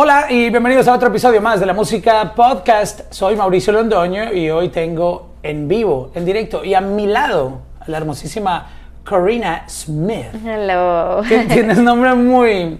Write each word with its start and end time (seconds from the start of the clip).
Hola 0.00 0.26
y 0.30 0.48
bienvenidos 0.50 0.86
a 0.86 0.94
otro 0.94 1.08
episodio 1.08 1.40
más 1.40 1.58
de 1.58 1.66
la 1.66 1.72
Música 1.72 2.32
Podcast. 2.36 3.12
Soy 3.12 3.34
Mauricio 3.34 3.72
Londoño 3.72 4.32
y 4.32 4.48
hoy 4.48 4.68
tengo 4.68 5.30
en 5.42 5.66
vivo, 5.66 6.12
en 6.14 6.24
directo 6.24 6.64
y 6.64 6.72
a 6.74 6.80
mi 6.80 7.08
lado 7.08 7.62
a 7.80 7.90
la 7.90 7.96
hermosísima 7.96 8.64
Corina 9.04 9.64
Smith. 9.68 10.26
Hello. 10.46 11.20
Que 11.28 11.40
tienes 11.46 11.78
nombre 11.78 12.14
muy 12.14 12.78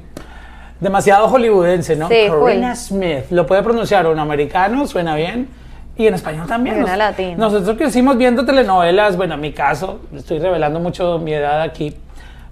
demasiado 0.79 1.27
hollywoodense, 1.27 1.97
¿no? 1.97 2.07
Sí, 2.07 2.29
Corina. 2.29 2.77
Smith. 2.77 3.25
Lo 3.31 3.45
puede 3.47 3.65
pronunciar 3.65 4.07
un 4.07 4.21
americano, 4.21 4.87
suena 4.87 5.17
bien. 5.17 5.49
Y 5.97 6.07
en 6.07 6.15
español 6.15 6.47
también. 6.47 6.77
Suena 6.77 6.91
Nos- 6.91 6.99
latino. 6.99 7.37
Nosotros 7.37 7.77
crecimos 7.77 8.17
viendo 8.17 8.45
telenovelas, 8.45 9.17
bueno, 9.17 9.35
en 9.35 9.41
mi 9.41 9.53
caso, 9.53 10.03
estoy 10.15 10.39
revelando 10.39 10.79
mucho 10.79 11.19
mi 11.19 11.33
edad 11.33 11.63
aquí. 11.63 11.97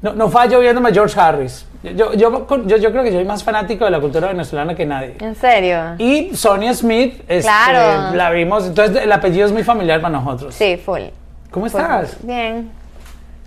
No, 0.03 0.13
no 0.13 0.29
fallo 0.29 0.61
viéndome 0.61 0.93
George 0.93 1.19
Harris. 1.19 1.67
Yo, 1.83 2.13
yo, 2.15 2.47
yo, 2.67 2.77
yo 2.77 2.91
creo 2.91 3.03
que 3.03 3.13
soy 3.13 3.25
más 3.25 3.43
fanático 3.45 3.85
de 3.85 3.91
la 3.91 4.01
cultura 4.01 4.29
venezolana 4.29 4.75
que 4.75 4.85
nadie. 4.85 5.17
¿En 5.21 5.35
serio? 5.37 5.95
Y 5.99 6.35
Sonia 6.37 6.75
Smith, 6.75 7.23
este, 7.29 7.43
Claro. 7.43 8.15
la 8.17 8.31
vimos, 8.31 8.67
entonces 8.67 9.03
el 9.03 9.11
apellido 9.13 9.47
es 9.47 9.53
muy 9.53 9.63
familiar 9.65 10.01
para 10.01 10.19
nosotros. 10.19 10.55
Sí, 10.55 10.77
full. 10.77 11.03
¿Cómo 11.51 11.67
Full. 11.69 11.81
estás? 11.81 12.17
Bien. 12.23 12.71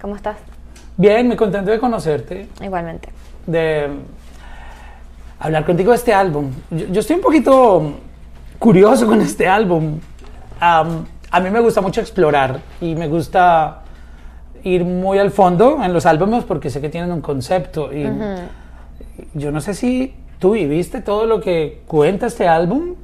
¿Cómo 0.02 0.16
estás? 0.16 0.38
Bien, 0.98 1.28
muy 1.28 1.36
contento 1.36 1.70
de 1.72 1.80
conocerte, 1.80 2.48
Igualmente. 2.62 3.10
de 3.46 3.90
hablar 5.40 5.66
contigo 5.66 5.92
de 5.92 5.98
este 5.98 6.14
álbum. 6.14 6.52
Yo, 6.72 6.88
yo 6.88 7.00
estoy 7.02 7.18
un 7.18 7.22
poquito 7.22 7.94
curioso 8.58 9.06
con 9.06 9.22
este 9.22 9.48
álbum. 9.48 10.00
A 10.60 11.40
mí 11.42 11.50
me 11.52 11.60
gusta 11.60 11.82
mucho 11.82 12.02
explorar 12.02 12.60
y 12.82 12.96
me 12.96 13.08
gusta 13.08 13.82
ir 14.64 14.86
muy 14.86 15.18
al 15.20 15.32
fondo 15.32 15.84
en 15.84 15.94
los 15.94 16.06
álbumes 16.06 16.44
porque 16.44 16.70
sé 16.70 16.82
que 16.82 16.90
tienen 16.90 17.12
un 17.12 17.22
concepto 17.22 17.92
y 17.94 18.06
yo 19.34 19.52
no 19.52 19.62
sé 19.62 19.74
si 19.74 20.14
tú 20.40 20.52
viviste 20.52 21.02
todo 21.02 21.26
lo 21.26 21.42
que 21.42 21.82
cuenta 21.88 22.28
este 22.28 22.48
álbum. 22.48 22.96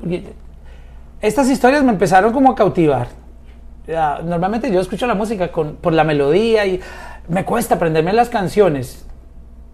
estas 1.21 1.49
historias 1.49 1.83
me 1.83 1.91
empezaron 1.91 2.33
como 2.33 2.51
a 2.51 2.55
cautivar. 2.55 3.07
Ya, 3.87 4.19
normalmente 4.23 4.71
yo 4.71 4.79
escucho 4.79 5.05
la 5.05 5.13
música 5.13 5.51
con, 5.51 5.75
por 5.75 5.93
la 5.93 6.03
melodía 6.03 6.65
y 6.65 6.79
me 7.27 7.45
cuesta 7.45 7.75
aprenderme 7.75 8.13
las 8.13 8.29
canciones, 8.29 9.05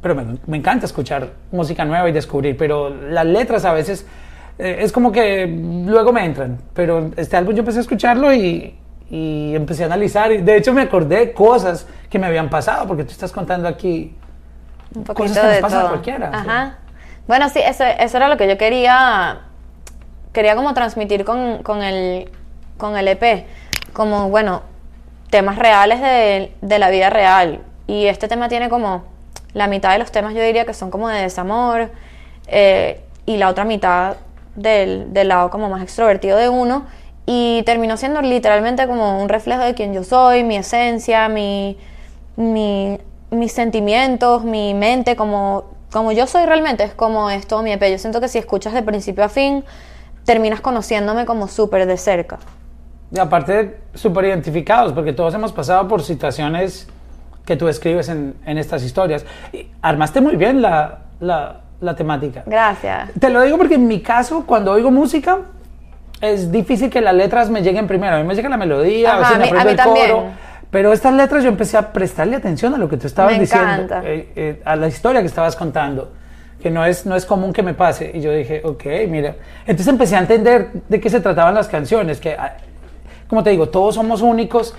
pero 0.02 0.16
me, 0.16 0.38
me 0.48 0.58
encanta 0.58 0.86
escuchar 0.86 1.30
música 1.52 1.86
nueva 1.86 2.10
y 2.10 2.12
descubrir, 2.12 2.58
pero 2.58 2.90
las 2.90 3.26
letras 3.26 3.64
a 3.64 3.72
veces 3.72 4.06
eh, 4.62 4.78
es 4.82 4.92
como 4.92 5.12
que 5.12 5.48
luego 5.48 6.12
me 6.12 6.26
entran. 6.26 6.60
Pero 6.74 7.12
este 7.16 7.38
álbum 7.38 7.56
yo 7.56 7.60
empecé 7.60 7.80
a 7.80 7.82
escucharlo 7.82 8.34
y, 8.34 8.76
y 9.12 9.54
empecé 9.56 9.84
a 9.84 9.88
analizar 9.88 10.32
y 10.32 10.38
de 10.42 10.56
hecho 10.56 10.72
me 10.72 10.84
acordé 10.84 11.18
de 11.18 11.34
cosas 11.34 11.86
que 12.10 12.18
me 12.18 12.28
habían 12.28 12.50
pasado 12.50 12.88
porque 12.88 13.04
tú 13.04 13.12
estás 13.12 13.34
contando 13.34 13.68
aquí 13.68 14.16
Un 14.96 15.04
Cosas 15.04 15.38
que 15.38 15.44
nos 15.44 15.56
de 15.56 15.62
pasan 15.62 15.86
a 15.86 15.90
cualquiera, 15.90 16.30
Ajá. 16.34 16.78
Bueno, 17.28 17.50
sí, 17.50 17.60
eso, 17.60 17.84
eso 17.84 18.18
era 18.18 18.28
lo 18.28 18.38
que 18.38 18.48
yo 18.48 18.58
quería. 18.58 19.42
Quería 20.34 20.56
como 20.56 20.74
transmitir 20.74 21.24
con, 21.24 21.62
con 21.62 21.84
el, 21.84 22.30
con 22.78 22.98
el 22.98 23.08
EP. 23.08 23.46
Como, 23.94 24.30
bueno, 24.30 24.64
temas 25.30 25.58
reales 25.58 26.02
de, 26.02 26.54
de 26.62 26.80
la 26.80 26.90
vida 26.90 27.10
real. 27.10 27.62
Y 27.88 28.08
este 28.08 28.28
tema 28.28 28.50
tiene 28.50 28.70
como. 28.70 29.04
La 29.54 29.68
mitad 29.68 29.92
de 29.92 30.00
los 30.00 30.12
temas 30.12 30.34
yo 30.34 30.42
diría 30.42 30.66
que 30.66 30.74
son 30.74 30.90
como 30.90 31.10
de 31.10 31.22
desamor. 31.22 31.92
eh, 32.48 33.02
y 33.26 33.38
la 33.38 33.50
otra 33.50 33.66
mitad 33.66 34.16
del, 34.56 35.14
del 35.14 35.28
lado 35.28 35.50
como 35.52 35.70
más 35.70 35.84
extrovertido 35.84 36.38
de 36.38 36.50
uno. 36.50 36.86
Y 37.26 37.64
terminó 37.66 37.98
siendo 37.98 38.22
literalmente 38.22 38.88
como 38.88 39.22
un 39.22 39.30
reflejo 39.30 39.62
de 39.62 39.74
quién 39.74 39.94
yo 39.94 40.04
soy, 40.04 40.44
mi 40.44 40.56
esencia, 40.58 41.30
mi, 41.30 41.78
mi- 42.36 42.98
mis 43.30 43.52
sentimientos, 43.52 44.44
mi 44.44 44.74
mente, 44.74 45.16
como, 45.16 45.66
como 45.92 46.12
yo 46.12 46.28
soy 46.28 46.46
realmente, 46.46 46.84
es 46.84 46.94
como 46.94 47.30
es 47.30 47.48
todo 47.48 47.62
mi 47.64 47.72
EP. 47.72 47.82
Yo 47.92 47.98
siento 47.98 48.20
que 48.20 48.28
si 48.28 48.38
escuchas 48.38 48.74
de 48.74 48.82
principio 48.84 49.24
a 49.24 49.30
fin, 49.30 49.64
terminas 50.26 50.62
conociéndome 50.62 51.26
como 51.26 51.48
súper 51.48 51.86
de 51.86 51.98
cerca. 51.98 52.40
Y 53.14 53.20
aparte, 53.20 53.78
súper 53.94 54.26
identificados, 54.26 54.94
porque 54.94 55.14
todos 55.14 55.34
hemos 55.34 55.52
pasado 55.54 55.88
por 55.88 56.02
situaciones 56.02 56.88
que 57.46 57.56
tú 57.56 57.68
escribes 57.68 58.10
en, 58.10 58.36
en 58.46 58.58
estas 58.58 58.84
historias. 58.84 59.26
Y 59.54 59.68
armaste 59.82 60.22
muy 60.22 60.36
bien 60.36 60.62
la, 60.62 61.00
la- 61.20 61.62
la 61.80 61.96
temática. 61.96 62.44
Gracias. 62.46 63.10
Te 63.20 63.30
lo 63.30 63.42
digo 63.42 63.58
porque 63.58 63.76
en 63.76 63.88
mi 63.88 64.02
caso, 64.02 64.46
cuando 64.46 64.72
oigo 64.72 64.92
música, 64.92 65.40
es 66.22 66.52
difícil 66.52 66.90
que 66.90 67.02
las 67.02 67.14
letras 67.16 67.50
me 67.50 67.62
lleguen 67.62 67.88
primero. 67.88 68.16
A 68.16 68.20
mí 68.20 68.26
me 68.26 68.36
llega 68.36 68.48
la 68.50 68.58
melodía, 68.58 69.14
a 69.16 69.20
Ajá, 69.20 69.22
veces 69.22 69.38
me 69.38 69.44
a 69.44 69.52
mí- 69.52 69.58
a 69.58 69.62
aprendo 69.62 69.84
el 69.84 69.90
coro. 69.90 70.16
también. 70.18 70.52
Pero 70.70 70.94
estas 70.94 71.14
letras 71.14 71.44
yo 71.44 71.50
empecé 71.50 71.78
a 71.78 71.92
prestarle 71.92 72.36
atención 72.38 72.74
a 72.74 72.78
lo 72.78 72.88
que 72.88 72.96
tú 72.98 73.08
estabas 73.08 73.34
Me 73.34 73.40
diciendo, 73.42 73.94
eh, 74.04 74.32
eh, 74.36 74.62
a 74.64 74.76
la 74.78 74.88
historia 74.88 75.20
que 75.20 75.28
estabas 75.28 75.56
contando, 75.58 76.14
que 76.62 76.70
no 76.70 76.86
es, 76.86 77.06
no 77.06 77.16
es 77.18 77.26
común 77.26 77.52
que 77.52 77.62
me 77.62 77.74
pase. 77.74 78.10
Y 78.14 78.22
yo 78.22 78.32
dije, 78.32 78.62
ok, 78.64 78.84
mira. 79.10 79.36
Entonces 79.62 79.88
empecé 79.88 80.16
a 80.16 80.20
entender 80.20 80.70
de 80.88 81.02
qué 81.02 81.10
se 81.10 81.20
trataban 81.20 81.54
las 81.56 81.68
canciones, 81.68 82.22
que, 82.22 82.34
ah, 82.34 82.56
como 83.28 83.44
te 83.44 83.50
digo, 83.50 83.68
todos 83.68 83.96
somos 83.96 84.22
únicos 84.22 84.74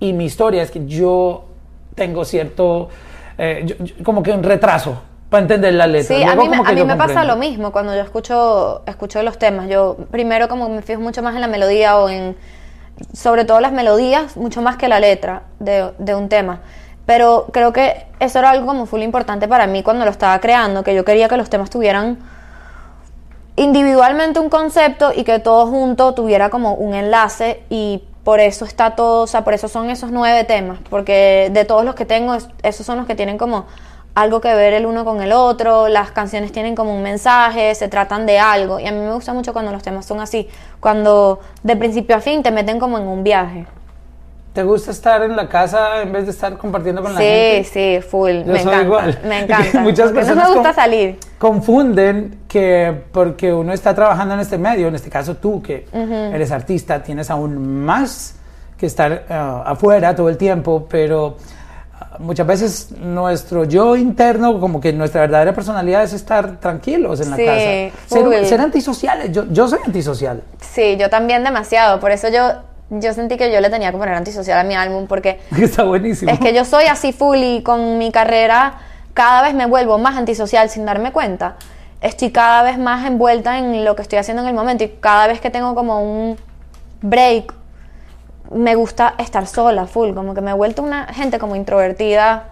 y 0.00 0.12
mi 0.12 0.26
historia 0.26 0.62
es 0.62 0.70
que 0.70 0.84
yo 0.86 1.46
tengo 1.94 2.24
cierto, 2.26 2.90
eh, 3.38 3.62
yo- 3.64 3.76
yo- 3.82 3.94
como 4.04 4.22
que 4.22 4.32
un 4.32 4.42
retraso 4.42 5.00
para 5.30 5.42
entender 5.42 5.74
la 5.74 5.86
letra. 5.86 6.16
Sí, 6.16 6.22
a 6.22 6.34
Luego 6.34 6.42
mí, 6.42 6.48
me, 6.48 6.56
como 6.56 6.64
que 6.64 6.70
a 6.72 6.74
mí 6.74 6.84
me 6.84 6.96
pasa 6.96 7.24
lo 7.24 7.36
mismo 7.36 7.70
cuando 7.72 7.94
yo 7.94 8.00
escucho, 8.02 8.82
escucho 8.86 9.22
los 9.22 9.38
temas. 9.38 9.68
Yo 9.68 9.96
primero 10.10 10.48
como 10.48 10.68
me 10.68 10.82
fijo 10.82 11.00
mucho 11.00 11.22
más 11.22 11.34
en 11.34 11.40
la 11.42 11.48
melodía 11.48 11.98
o 11.98 12.08
en, 12.08 12.36
sobre 13.12 13.44
todo 13.44 13.60
las 13.60 13.72
melodías, 13.72 14.36
mucho 14.36 14.62
más 14.62 14.76
que 14.76 14.88
la 14.88 15.00
letra 15.00 15.42
de, 15.60 15.92
de 15.98 16.14
un 16.14 16.28
tema. 16.28 16.60
Pero 17.06 17.46
creo 17.52 17.72
que 17.72 18.06
eso 18.20 18.38
era 18.38 18.50
algo 18.50 18.66
como 18.66 18.86
full 18.86 19.02
importante 19.02 19.48
para 19.48 19.66
mí 19.66 19.82
cuando 19.82 20.04
lo 20.04 20.10
estaba 20.10 20.38
creando, 20.40 20.82
que 20.82 20.94
yo 20.94 21.04
quería 21.04 21.28
que 21.28 21.36
los 21.36 21.48
temas 21.50 21.70
tuvieran 21.70 22.18
individualmente 23.56 24.38
un 24.40 24.48
concepto 24.50 25.12
y 25.14 25.24
que 25.24 25.38
todo 25.38 25.66
junto 25.66 26.14
tuviera 26.14 26.48
como 26.50 26.74
un 26.74 26.94
enlace 26.94 27.62
y 27.70 28.02
por 28.24 28.40
eso 28.40 28.64
está 28.64 28.94
todo, 28.94 29.22
o 29.22 29.26
sea, 29.26 29.42
por 29.42 29.54
eso 29.54 29.68
son 29.68 29.90
esos 29.90 30.10
nueve 30.10 30.44
temas, 30.44 30.78
porque 30.90 31.48
de 31.50 31.64
todos 31.64 31.84
los 31.84 31.94
que 31.94 32.04
tengo, 32.04 32.34
es- 32.34 32.48
esos 32.62 32.84
son 32.84 32.98
los 32.98 33.06
que 33.06 33.14
tienen 33.14 33.38
como 33.38 33.64
algo 34.14 34.40
que 34.40 34.52
ver 34.54 34.74
el 34.74 34.84
uno 34.86 35.04
con 35.04 35.22
el 35.22 35.32
otro, 35.32 35.88
las 35.88 36.10
canciones 36.10 36.50
tienen 36.52 36.74
como 36.74 36.94
un 36.94 37.02
mensaje, 37.02 37.74
se 37.74 37.88
tratan 37.88 38.26
de 38.26 38.38
algo 38.38 38.80
y 38.80 38.86
a 38.86 38.92
mí 38.92 38.98
me 38.98 39.12
gusta 39.12 39.32
mucho 39.32 39.52
cuando 39.52 39.70
los 39.72 39.82
temas 39.82 40.06
son 40.06 40.20
así, 40.20 40.48
cuando 40.80 41.40
de 41.62 41.76
principio 41.76 42.16
a 42.16 42.20
fin 42.20 42.42
te 42.42 42.50
meten 42.50 42.78
como 42.80 42.98
en 42.98 43.06
un 43.06 43.22
viaje. 43.22 43.66
¿Te 44.54 44.64
gusta 44.64 44.90
estar 44.90 45.22
en 45.22 45.36
la 45.36 45.48
casa 45.48 46.02
en 46.02 46.10
vez 46.10 46.24
de 46.24 46.32
estar 46.32 46.56
compartiendo 46.58 47.00
con 47.00 47.14
la 47.14 47.20
Sí, 47.20 47.24
gente? 47.26 47.64
sí, 47.64 48.08
full, 48.08 48.38
Yo 48.44 48.52
me 48.52 48.58
soy 48.60 48.72
encanta, 48.72 48.82
igual. 48.82 49.18
me 49.24 49.40
encanta. 49.44 49.80
Muchas 49.82 50.08
no 50.08 50.14
personas 50.16 50.48
me 50.48 50.54
gusta 50.54 50.72
salir. 50.72 51.18
Confunden 51.38 52.40
que 52.48 53.02
porque 53.12 53.52
uno 53.52 53.72
está 53.72 53.94
trabajando 53.94 54.34
en 54.34 54.40
este 54.40 54.58
medio, 54.58 54.88
en 54.88 54.96
este 54.96 55.10
caso 55.10 55.36
tú 55.36 55.62
que 55.62 55.86
eres 55.92 56.50
artista, 56.50 57.00
tienes 57.04 57.30
aún 57.30 57.84
más 57.84 58.34
que 58.76 58.86
estar 58.86 59.26
ah, 59.28 59.62
afuera 59.66 60.16
todo 60.16 60.28
el 60.28 60.36
tiempo, 60.36 60.86
pero 60.90 61.36
muchas 62.18 62.46
veces 62.46 62.90
nuestro 63.00 63.64
yo 63.64 63.96
interno, 63.96 64.60
como 64.60 64.80
que 64.80 64.92
nuestra 64.92 65.20
verdadera 65.22 65.52
personalidad 65.54 66.02
es 66.02 66.12
estar 66.12 66.58
tranquilos 66.60 67.20
en 67.20 67.30
la 67.30 67.36
Sí, 67.36 67.44
casa. 67.44 68.30
Ser, 68.30 68.46
ser 68.46 68.60
antisociales, 68.60 69.32
yo, 69.32 69.44
yo 69.50 69.68
soy 69.68 69.80
antisocial. 69.84 70.42
Sí, 70.60 70.96
yo 70.98 71.08
también 71.10 71.44
demasiado. 71.44 72.00
Por 72.00 72.10
eso 72.10 72.28
yo, 72.28 72.52
yo 72.90 73.12
sentí 73.12 73.36
que 73.36 73.52
yo 73.52 73.60
le 73.60 73.70
tenía 73.70 73.90
que 73.92 73.98
poner 73.98 74.14
antisocial 74.14 74.58
a 74.58 74.64
mi 74.64 74.74
álbum, 74.74 75.06
porque 75.06 75.40
Está 75.58 75.84
buenísimo. 75.84 76.32
es 76.32 76.38
que 76.38 76.52
yo 76.54 76.64
soy 76.64 76.84
así 76.84 77.12
full 77.12 77.38
y 77.38 77.62
con 77.62 77.98
mi 77.98 78.10
carrera 78.12 78.78
cada 79.14 79.42
vez 79.42 79.54
me 79.54 79.66
vuelvo 79.66 79.98
más 79.98 80.16
antisocial 80.16 80.70
sin 80.70 80.84
darme 80.86 81.12
cuenta. 81.12 81.56
Estoy 82.00 82.30
cada 82.30 82.62
vez 82.62 82.78
más 82.78 83.04
envuelta 83.06 83.58
en 83.58 83.84
lo 83.84 83.96
que 83.96 84.02
estoy 84.02 84.18
haciendo 84.20 84.42
en 84.42 84.48
el 84.48 84.54
momento 84.54 84.84
y 84.84 84.88
cada 85.00 85.26
vez 85.26 85.40
que 85.40 85.50
tengo 85.50 85.74
como 85.74 86.00
un 86.00 86.36
break, 87.02 87.52
me 88.52 88.74
gusta 88.74 89.14
estar 89.18 89.46
sola, 89.46 89.86
full. 89.86 90.14
Como 90.14 90.34
que 90.34 90.40
me 90.40 90.50
he 90.50 90.54
vuelto 90.54 90.82
una 90.82 91.06
gente 91.12 91.38
como 91.38 91.56
introvertida, 91.56 92.44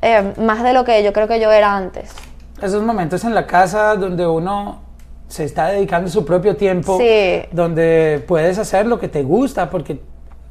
eh, 0.00 0.32
más 0.38 0.62
de 0.62 0.72
lo 0.72 0.84
que 0.84 1.02
yo 1.02 1.12
creo 1.12 1.28
que 1.28 1.40
yo 1.40 1.50
era 1.50 1.76
antes. 1.76 2.12
Esos 2.60 2.82
momentos 2.82 3.24
en 3.24 3.34
la 3.34 3.46
casa 3.46 3.94
donde 3.96 4.26
uno 4.26 4.80
se 5.28 5.44
está 5.44 5.66
dedicando 5.68 6.08
su 6.10 6.24
propio 6.24 6.56
tiempo, 6.56 6.98
Sí. 6.98 7.42
donde 7.52 8.22
puedes 8.28 8.58
hacer 8.58 8.86
lo 8.86 8.98
que 9.00 9.08
te 9.08 9.22
gusta, 9.22 9.70
porque 9.70 10.00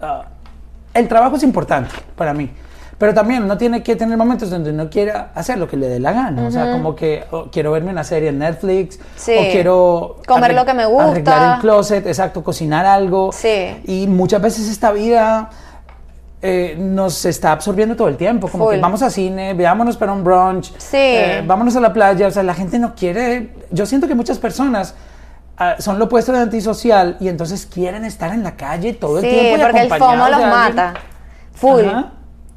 ah, 0.01 0.25
el 0.93 1.07
trabajo 1.07 1.35
es 1.35 1.43
importante 1.43 1.91
para 2.15 2.33
mí. 2.33 2.49
Pero 3.01 3.15
también 3.15 3.41
uno 3.41 3.57
tiene 3.57 3.81
que 3.81 3.95
tener 3.95 4.15
momentos 4.15 4.51
donde 4.51 4.69
uno 4.69 4.87
quiera 4.87 5.31
hacer 5.33 5.57
lo 5.57 5.67
que 5.67 5.75
le 5.75 5.89
dé 5.89 5.99
la 5.99 6.11
gana. 6.11 6.45
O 6.45 6.51
sea, 6.51 6.71
como 6.71 6.95
que 6.95 7.23
oh, 7.31 7.45
quiero 7.51 7.71
verme 7.71 7.89
una 7.89 8.03
serie 8.03 8.29
en 8.29 8.37
Netflix, 8.37 8.99
Sí. 9.15 9.31
o 9.39 9.41
quiero 9.51 10.17
Comer 10.27 10.53
lo 10.53 10.63
que 10.67 10.75
me 10.75 10.85
gusta. 10.85 11.09
Arreglar 11.09 11.55
el 11.55 11.61
closet, 11.61 12.05
exacto, 12.05 12.43
cocinar 12.43 12.85
algo. 12.85 13.31
Sí. 13.31 13.81
Y 13.87 14.05
muchas 14.05 14.39
veces 14.39 14.69
esta 14.69 14.91
vida 14.91 15.49
eh, 16.43 16.75
nos 16.77 17.25
está 17.25 17.53
absorbiendo 17.53 17.95
todo 17.95 18.07
el 18.07 18.17
tiempo. 18.17 18.47
Como 18.47 18.69
que 18.69 18.75
Full. 18.75 18.81
vamos 18.83 19.01
a 19.01 19.09
cine, 19.09 19.55
veámonos 19.55 19.97
para 19.97 20.11
un 20.13 20.23
brunch, 20.23 20.71
Sí. 20.77 20.97
eh, 20.97 21.43
vámonos 21.43 21.75
a 21.75 21.79
la 21.79 21.91
playa. 21.93 22.27
O 22.27 22.31
sea, 22.31 22.43
la 22.43 22.53
gente 22.53 22.77
no 22.77 22.93
quiere. 22.93 23.49
Yo 23.71 23.87
siento 23.87 24.07
que 24.07 24.13
muchas 24.13 24.37
personas 24.37 24.93
ah, 25.57 25.77
son 25.79 25.97
lo 25.97 26.05
opuesto 26.05 26.33
de 26.33 26.37
antisocial 26.39 27.17
y 27.19 27.29
entonces 27.29 27.65
quieren 27.65 28.05
estar 28.05 28.31
en 28.31 28.43
la 28.43 28.55
calle 28.55 28.93
todo 28.93 29.17
el 29.17 29.23
Sí, 29.25 29.29
tiempo. 29.31 29.57
y 29.57 29.65
porque 29.65 29.81
el 29.81 29.89
FOMO 29.89 30.29
los 30.29 30.39
mata. 30.41 30.93
Full. 31.55 31.85
Ajá. 31.85 32.11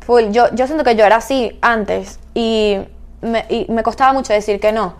Full. 0.06 0.30
Yo, 0.30 0.54
yo 0.54 0.66
siento 0.66 0.84
que 0.84 0.96
yo 0.96 1.04
era 1.04 1.16
así 1.16 1.58
antes 1.62 2.18
y 2.34 2.78
me, 3.20 3.46
y 3.48 3.66
me 3.70 3.82
costaba 3.82 4.12
mucho 4.12 4.32
decir 4.32 4.60
que 4.60 4.72
no. 4.72 4.94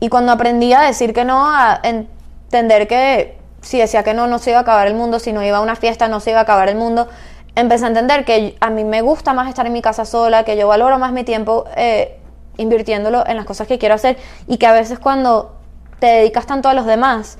Y 0.00 0.08
cuando 0.08 0.32
aprendí 0.32 0.72
a 0.72 0.80
decir 0.80 1.14
que 1.14 1.24
no, 1.24 1.46
a 1.46 1.80
entender 1.82 2.88
que 2.88 3.38
si 3.62 3.78
decía 3.78 4.02
que 4.02 4.14
no, 4.14 4.26
no 4.26 4.38
se 4.38 4.50
iba 4.50 4.58
a 4.58 4.62
acabar 4.62 4.88
el 4.88 4.94
mundo, 4.94 5.18
si 5.18 5.32
no 5.32 5.42
iba 5.42 5.58
a 5.58 5.60
una 5.60 5.76
fiesta, 5.76 6.08
no 6.08 6.20
se 6.20 6.30
iba 6.30 6.40
a 6.40 6.42
acabar 6.42 6.68
el 6.68 6.76
mundo, 6.76 7.08
empecé 7.54 7.84
a 7.84 7.88
entender 7.88 8.24
que 8.24 8.56
a 8.60 8.70
mí 8.70 8.84
me 8.84 9.02
gusta 9.02 9.32
más 9.32 9.48
estar 9.48 9.66
en 9.66 9.72
mi 9.72 9.82
casa 9.82 10.04
sola, 10.04 10.44
que 10.44 10.56
yo 10.56 10.66
valoro 10.68 10.98
más 10.98 11.12
mi 11.12 11.24
tiempo 11.24 11.64
eh, 11.76 12.18
invirtiéndolo 12.56 13.24
en 13.26 13.36
las 13.36 13.46
cosas 13.46 13.66
que 13.66 13.78
quiero 13.78 13.94
hacer 13.94 14.18
y 14.48 14.58
que 14.58 14.66
a 14.66 14.72
veces 14.72 14.98
cuando 14.98 15.54
te 15.98 16.06
dedicas 16.06 16.46
tanto 16.46 16.68
a 16.68 16.74
los 16.74 16.86
demás, 16.86 17.38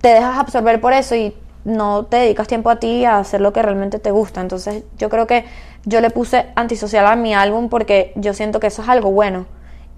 te 0.00 0.08
dejas 0.08 0.38
absorber 0.38 0.80
por 0.80 0.92
eso 0.92 1.16
y 1.16 1.36
no 1.64 2.04
te 2.04 2.18
dedicas 2.18 2.46
tiempo 2.46 2.70
a 2.70 2.76
ti 2.76 3.04
a 3.04 3.18
hacer 3.18 3.40
lo 3.40 3.52
que 3.52 3.62
realmente 3.62 3.98
te 3.98 4.10
gusta. 4.10 4.40
Entonces 4.40 4.84
yo 4.98 5.08
creo 5.08 5.26
que 5.26 5.44
yo 5.84 6.00
le 6.00 6.10
puse 6.10 6.46
antisocial 6.54 7.06
a 7.06 7.16
mi 7.16 7.34
álbum 7.34 7.68
porque 7.68 8.12
yo 8.16 8.34
siento 8.34 8.60
que 8.60 8.68
eso 8.68 8.82
es 8.82 8.88
algo 8.88 9.10
bueno. 9.10 9.46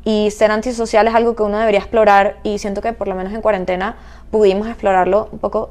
Y 0.05 0.31
ser 0.31 0.51
antisocial 0.53 1.07
es 1.09 1.15
algo 1.15 1.35
que 1.35 1.43
uno 1.43 1.59
debería 1.59 1.81
explorar 1.81 2.37
y 2.45 2.59
siento 2.59 2.81
que 2.81 2.93
por 2.93 3.09
lo 3.09 3.15
menos 3.15 3.33
en 3.33 3.41
cuarentena 3.41 3.97
pudimos 4.31 4.69
explorarlo 4.69 5.29
un 5.33 5.39
poco 5.39 5.71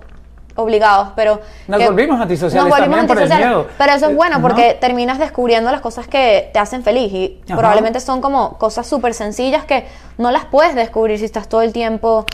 obligados, 0.56 1.10
pero... 1.16 1.42
Nos 1.68 1.86
volvimos 1.86 2.20
antisociales 2.20 2.56
nos 2.56 2.70
volvimos 2.70 2.98
también 2.98 3.08
por 3.08 3.18
el 3.18 3.24
antisociales. 3.24 3.58
miedo. 3.58 3.76
Pero 3.78 3.92
eso 3.94 4.10
es 4.10 4.16
bueno 4.16 4.38
¿No? 4.38 4.42
porque 4.42 4.78
terminas 4.80 5.20
descubriendo 5.20 5.70
las 5.72 5.82
cosas 5.82 6.08
que 6.08 6.50
te 6.54 6.60
hacen 6.60 6.84
feliz 6.84 7.12
y 7.14 7.42
Ajá. 7.46 7.58
probablemente 7.58 8.00
son 8.00 8.22
como 8.22 8.58
cosas 8.58 8.88
súper 8.88 9.14
sencillas 9.14 9.66
que 9.66 9.86
no 10.18 10.32
las 10.32 10.46
puedes 10.46 10.76
descubrir 10.76 11.20
si 11.20 11.26
estás 11.26 11.50
todo 11.50 11.62
el 11.62 11.74
tiempo, 11.74 12.26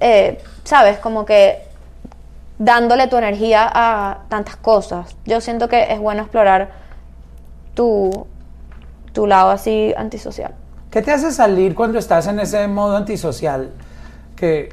eh, 0.00 0.38
¿sabes? 0.64 0.98
Como 0.98 1.24
que 1.24 1.67
dándole 2.58 3.06
tu 3.06 3.16
energía 3.16 3.70
a 3.72 4.18
tantas 4.28 4.56
cosas. 4.56 5.16
Yo 5.24 5.40
siento 5.40 5.68
que 5.68 5.92
es 5.92 5.98
bueno 6.00 6.22
explorar 6.22 6.70
tu, 7.74 8.26
tu 9.12 9.26
lado 9.26 9.50
así 9.50 9.94
antisocial. 9.96 10.54
¿Qué 10.90 11.02
te 11.02 11.12
hace 11.12 11.30
salir 11.32 11.74
cuando 11.74 11.98
estás 11.98 12.26
en 12.26 12.40
ese 12.40 12.66
modo 12.66 12.96
antisocial? 12.96 13.70
Que, 14.36 14.70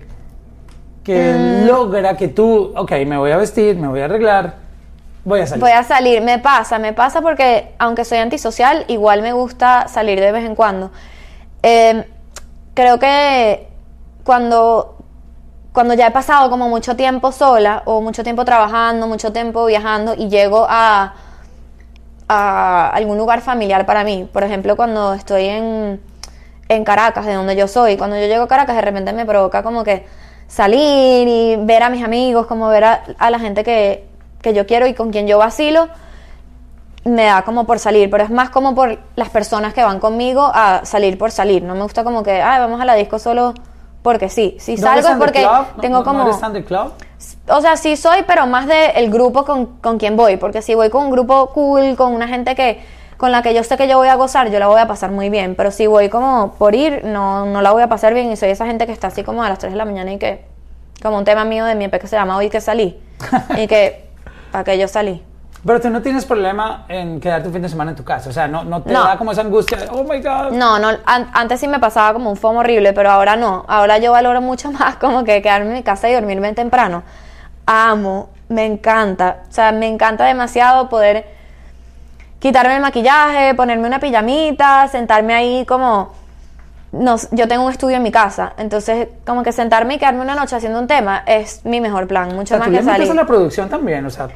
que 1.03 1.33
Mm. 1.33 1.67
logra 1.67 2.17
que 2.17 2.27
tú, 2.27 2.73
ok, 2.75 2.91
me 3.05 3.17
voy 3.17 3.31
a 3.31 3.37
vestir, 3.37 3.77
me 3.77 3.87
voy 3.87 3.99
a 4.01 4.05
arreglar, 4.05 4.55
voy 5.23 5.41
a 5.41 5.47
salir. 5.47 5.61
Voy 5.61 5.71
a 5.71 5.83
salir, 5.83 6.21
me 6.21 6.39
pasa, 6.39 6.79
me 6.79 6.93
pasa 6.93 7.21
porque 7.21 7.73
aunque 7.77 8.05
soy 8.05 8.19
antisocial, 8.19 8.85
igual 8.87 9.21
me 9.21 9.33
gusta 9.33 9.87
salir 9.87 10.19
de 10.19 10.31
vez 10.31 10.45
en 10.45 10.55
cuando. 10.55 10.91
Eh, 11.61 12.07
creo 12.73 12.97
que 12.97 13.67
cuando, 14.23 14.94
cuando 15.75 15.94
ya 15.94 16.07
he 16.07 16.12
pasado 16.12 16.50
como 16.50 16.69
mucho 16.69 16.95
tiempo 16.95 17.31
sola 17.33 17.83
o 17.86 18.01
mucho 18.01 18.24
tiempo 18.24 18.45
trabajando, 18.45 19.07
mucho 19.07 19.33
tiempo 19.33 19.66
viajando 19.66 20.16
y 20.16 20.30
llego 20.30 20.66
a, 20.68 21.13
algún 22.27 23.19
lugar 23.19 23.42
familiar 23.42 23.86
para 23.86 24.04
mí, 24.04 24.27
por 24.33 24.44
ejemplo 24.44 24.75
cuando 24.75 25.13
estoy 25.13 25.45
en, 25.45 26.01
Caracas, 26.83 27.25
de 27.27 27.33
donde 27.33 27.56
yo 27.56 27.68
soy, 27.68 27.98
cuando 27.98 28.16
yo 28.16 28.25
llego 28.25 28.45
a 28.45 28.48
Caracas 28.48 28.75
de 28.75 28.81
repente 28.81 29.13
me 29.13 29.25
provoca 29.25 29.62
como 29.62 29.83
que 29.83 30.07
salir 30.48 31.27
y 31.27 31.57
ver 31.57 31.83
a 31.83 31.89
mis 31.89 32.04
amigos, 32.04 32.48
como 32.48 32.68
ver 32.69 32.83
a, 32.86 33.04
a 33.19 33.30
la 33.30 33.38
gente 33.38 33.63
que, 33.63 34.07
que 34.42 34.54
yo 34.54 34.66
quiero 34.66 34.88
y 34.88 34.94
con 34.94 35.12
quien 35.12 35.28
yo 35.28 35.38
vacilo, 35.38 35.89
me 37.04 37.25
da 37.25 37.44
como 37.44 37.66
por 37.66 37.80
salir, 37.80 38.10
pero 38.10 38.24
es 38.24 38.31
más 38.31 38.50
como 38.50 38.74
por 38.74 38.98
las 39.16 39.30
personas 39.30 39.74
que 39.74 39.83
van 39.83 40.00
conmigo 40.00 40.50
a 40.54 40.86
salir 40.86 41.18
por 41.18 41.31
salir. 41.31 41.62
No 41.63 41.75
me 41.75 41.83
gusta 41.83 42.04
como 42.04 42.24
que, 42.24 42.42
ay, 42.42 42.60
vamos 42.60 42.81
a 42.81 42.86
la 42.86 42.95
disco 42.95 43.19
solo 43.19 43.54
porque 44.06 44.30
sí. 44.30 44.56
Si 44.60 44.75
¿No 44.75 44.84
salgo 44.84 45.07
es 45.07 45.16
porque 45.16 45.48
tengo 45.81 46.04
como... 46.04 46.19
¿No 46.19 46.25
eres? 46.28 46.38
O 47.50 47.60
sea, 47.60 47.75
sí 47.75 47.98
soy, 47.98 48.19
pero 48.28 48.46
más 48.46 48.68
del 48.68 49.10
grupo 49.10 49.46
con, 49.46 49.66
con 49.81 49.98
quien 49.98 50.16
voy. 50.16 50.38
Porque 50.38 50.62
si 50.62 50.75
voy 50.75 50.92
con 50.92 51.06
un 51.06 51.12
grupo 51.12 51.48
cool, 51.48 51.96
con 51.96 52.13
una 52.13 52.28
gente 52.28 52.54
que 52.54 52.84
con 53.18 53.31
la 53.31 53.42
que 53.42 53.56
yo 53.56 53.63
sé 53.63 53.78
que 53.78 53.88
yo 53.88 53.98
voy 53.98 54.10
a 54.10 54.16
gozar, 54.16 54.52
yo 54.52 54.60
la 54.60 54.68
voy 54.68 54.80
a 54.80 54.88
pasar 54.88 55.10
muy 55.10 55.31
bien. 55.31 55.56
Pero 55.56 55.72
si 55.72 55.88
voy 55.88 56.10
como 56.10 56.54
por 56.60 56.75
ir, 56.75 57.04
no, 57.04 57.48
no 57.48 57.63
la 57.63 57.72
voy 57.72 57.81
a 57.81 57.88
pasar 57.88 58.13
bien. 58.13 58.31
Y 58.31 58.36
soy 58.36 58.50
esa 58.50 58.68
gente 58.68 58.86
que 58.86 58.92
está 58.92 59.07
así 59.07 59.24
como 59.24 59.44
a 59.44 59.50
las 59.50 59.57
3 59.57 59.74
de 59.74 59.78
la 59.78 59.86
mañana 59.86 60.13
y 60.13 60.19
que, 60.19 60.46
como 61.02 61.18
un 61.18 61.25
tema 61.25 61.44
mío 61.44 61.66
de 61.66 61.74
mi 61.74 61.86
EP 61.86 62.00
que 62.00 62.06
se 62.06 62.16
llama 62.16 62.38
Hoy 62.38 62.52
que 62.52 62.62
salí. 62.62 63.02
y 63.57 63.66
que, 63.66 64.07
¿para 64.52 64.63
qué 64.66 64.78
yo 64.78 64.88
salí? 64.88 65.24
Pero 65.65 65.81
tú 65.81 65.89
no 65.89 66.01
tienes 66.01 66.25
problema 66.25 66.85
en 66.89 67.19
quedarte 67.19 67.47
un 67.47 67.53
fin 67.53 67.63
de 67.63 67.69
semana 67.69 67.91
en 67.91 67.97
tu 67.97 68.03
casa. 68.03 68.29
O 68.29 68.33
sea, 68.33 68.47
no, 68.47 68.63
no 68.63 68.83
te 68.83 68.94
No. 68.94 69.03
da 69.03 69.17
como 69.17 69.31
esa 69.31 69.41
angustia 69.41 69.77
de, 69.77 69.88
oh 69.89 70.03
my 70.03 70.21
God. 70.21 70.51
No, 70.51 70.77
no, 70.77 70.89
an- 71.06 71.29
antes 71.33 71.59
sí 71.59 71.67
me 71.67 71.79
pasaba 71.79 72.13
como 72.13 72.29
un 72.29 72.38
fomo 72.38 72.59
horrible, 72.59 72.94
pero 72.94 73.09
ahora 73.09 73.35
no. 73.35 73.65
Ahora 73.67 73.97
yo 73.97 74.12
valoro 74.12 74.41
mucho 74.41 74.71
más 74.79 74.95
como 74.97 75.23
que 75.23 75.41
quedarme 75.41 75.67
en 75.69 75.73
mi 75.73 75.83
casa 75.83 76.07
y 76.09 76.13
dormirme 76.13 76.53
temprano. 76.53 77.01
Amo, 77.65 78.29
me 78.47 78.65
encanta. 78.65 79.38
O 79.50 79.51
sea, 79.51 79.71
me 79.71 79.88
encanta 79.88 80.25
demasiado 80.25 80.88
poder 80.88 81.25
quitarme 82.39 82.75
el 82.75 82.81
maquillaje, 82.81 83.56
ponerme 83.56 83.88
una 83.88 84.00
pijamita, 84.00 84.88
sentarme 84.88 85.33
ahí 85.33 85.65
como... 85.65 86.13
No, 86.91 87.15
yo 87.31 87.47
tengo 87.47 87.65
un 87.65 87.71
estudio 87.71 87.97
en 87.97 88.03
mi 88.03 88.11
casa, 88.11 88.53
entonces 88.57 89.09
como 89.25 89.44
que 89.44 89.51
sentarme 89.51 89.95
y 89.95 89.97
quedarme 89.97 90.21
una 90.21 90.33
noche 90.35 90.56
haciendo 90.56 90.79
un 90.79 90.88
tema 90.88 91.23
es 91.25 91.65
mi 91.65 91.81
mejor 91.81 92.07
plan, 92.07 92.31
O 92.31 92.35
mucho 92.35 92.50
sea, 92.56 92.59
más 92.59 92.68
tú 92.69 92.73
que 92.73 92.83
salir. 92.83 93.15
la 93.15 93.25
producción 93.25 93.68
también. 93.68 94.06
O 94.06 94.09
sea, 94.09 94.29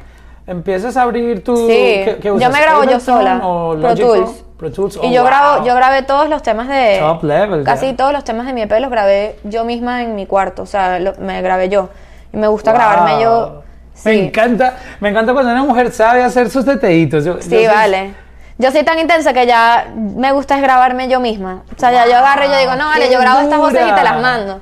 empiezas 0.50 0.96
a 0.96 1.02
abrir 1.02 1.44
tu... 1.44 1.56
Sí, 1.56 1.66
¿qué- 2.04 2.18
qué 2.20 2.28
yo 2.28 2.34
usas? 2.34 2.52
me 2.52 2.60
grabo 2.60 2.78
yo 2.84 2.90
Ableton 2.96 3.00
sola. 3.00 3.40
o 3.42 3.76
Pro 3.80 3.94
Tools. 3.94 4.44
Pro? 4.58 4.70
Tools, 4.72 4.96
y 4.96 5.06
oh, 5.06 5.10
yo 5.10 5.24
grabo, 5.24 5.58
wow. 5.58 5.66
yo 5.66 5.74
grabé 5.74 6.02
todos 6.02 6.28
los 6.28 6.42
temas 6.42 6.68
de 6.68 6.98
Top 6.98 7.22
level, 7.24 7.64
casi 7.64 7.86
ya. 7.86 7.96
todos 7.96 8.12
los 8.12 8.24
temas 8.24 8.46
de 8.46 8.52
mi 8.52 8.60
EP 8.62 8.72
los 8.80 8.90
grabé 8.90 9.36
yo 9.44 9.64
misma 9.64 10.02
en 10.02 10.14
mi 10.16 10.26
cuarto, 10.26 10.62
o 10.62 10.66
sea, 10.66 10.98
lo- 10.98 11.14
me 11.18 11.40
grabé 11.40 11.68
yo. 11.70 11.88
Y 12.32 12.36
me 12.36 12.46
gusta 12.48 12.72
Wow. 12.72 12.78
grabarme 12.80 13.22
yo. 13.22 13.62
Me 14.04 14.12
Sí, 14.12 14.18
encanta, 14.20 14.76
me 15.00 15.08
encanta 15.10 15.32
cuando 15.32 15.52
una 15.52 15.62
mujer 15.64 15.92
sabe 15.92 16.22
hacer 16.22 16.50
sus 16.50 16.64
teteitos. 16.64 17.24
Yo- 17.24 17.36
yo 17.36 17.42
sí, 17.42 17.48
soy- 17.50 17.66
vale. 17.66 18.14
Yo 18.58 18.70
soy 18.70 18.82
tan 18.84 18.98
intensa 18.98 19.32
que 19.32 19.46
ya 19.46 19.86
me 19.94 20.32
gusta 20.32 20.56
es 20.56 20.62
grabarme 20.62 21.08
yo 21.08 21.20
misma. 21.20 21.62
O 21.74 21.80
sea, 21.80 21.90
ya 21.92 22.06
yo 22.06 22.16
agarro 22.18 22.44
y 22.44 22.48
yo 22.48 22.58
digo, 22.58 22.76
no, 22.76 22.84
vale, 22.86 23.06
¡Qué 23.08 23.14
yo 23.14 23.18
grabo 23.20 23.40
estas 23.40 23.58
voces 23.58 23.80
y 23.80 23.84
te 23.84 23.90
dura! 23.90 24.02
las 24.04 24.20
mando. 24.20 24.60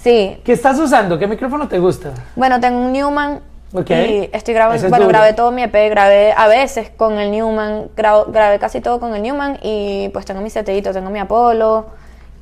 Sí. 0.00 0.40
¿Qué 0.44 0.52
estás 0.52 0.78
usando? 0.78 1.18
¿Qué 1.18 1.26
micrófono 1.26 1.66
te 1.66 1.78
gusta? 1.80 2.10
Bueno, 2.36 2.60
tengo 2.60 2.78
un 2.78 2.92
Newman 2.92 3.40
Y 3.72 4.28
estoy 4.32 4.54
grabando, 4.54 4.76
es 4.84 4.90
bueno, 4.90 5.04
duro. 5.06 5.16
grabé 5.16 5.32
todo 5.32 5.52
mi 5.52 5.62
EP, 5.62 5.72
grabé 5.90 6.32
a 6.36 6.48
veces 6.48 6.90
con 6.96 7.18
el 7.18 7.30
Newman, 7.30 7.88
grabo- 7.96 8.26
grabé 8.28 8.58
casi 8.58 8.80
todo 8.80 8.98
con 8.98 9.14
el 9.14 9.22
Newman 9.22 9.58
y 9.62 10.08
pues 10.08 10.24
tengo 10.24 10.40
mi 10.40 10.50
seteito, 10.50 10.92
tengo 10.92 11.08
mi 11.10 11.20
Apolo 11.20 11.86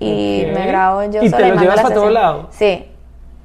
y 0.01 0.45
me 0.55 0.67
grabo 0.67 1.03
yo 1.05 1.23
¿Y 1.23 1.27
te 1.27 1.31
sola 1.31 1.49
lo 1.49 1.55
mando 1.57 1.63
llevas 1.71 1.81
pa' 1.83 1.93
todos 1.95 2.13
lados? 2.13 2.47
Sí, 2.51 2.87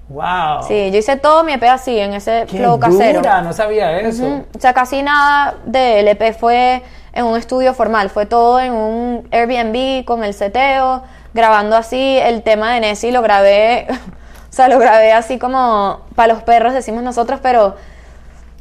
¡Wow! 0.10 0.64
sí, 0.68 0.92
yo 0.92 0.98
hice 1.00 1.18
todo 1.18 1.44
mi 1.44 1.54
EP 1.54 1.64
así, 1.68 1.98
en 2.00 2.14
ese 2.14 2.46
¡Qué 2.50 2.58
flow 2.60 2.80
casero. 2.80 3.20
dura! 3.20 3.42
No 3.42 3.52
sabía 3.54 4.00
eso. 4.00 4.44
O 4.56 4.60
sea, 4.60 4.74
casi 4.74 5.02
nada 5.02 5.56
del 5.66 6.08
EP 6.08 6.34
fue 6.38 6.84
en 7.14 7.26
un 7.26 7.38
estudio 7.38 7.74
formal, 7.74 8.10
fue 8.10 8.26
todo 8.26 8.60
en 8.60 8.72
un 8.74 9.28
Airbnb 9.32 10.06
con 10.06 10.24
el 10.24 10.34
seteo, 10.34 11.04
grabando 11.34 11.76
así 11.76 12.18
el 12.20 12.44
tema 12.44 12.74
de 12.74 12.80
Nessie, 12.82 13.12
lo 13.12 13.22
grabé, 13.22 13.88
sea, 14.54 14.68
lo 14.68 14.80
grabé 14.80 15.12
así 15.14 15.38
como 15.40 16.02
para 16.16 16.34
los 16.34 16.44
perros, 16.44 16.74
decimos 16.74 17.04
nosotros, 17.04 17.40
pero 17.42 17.76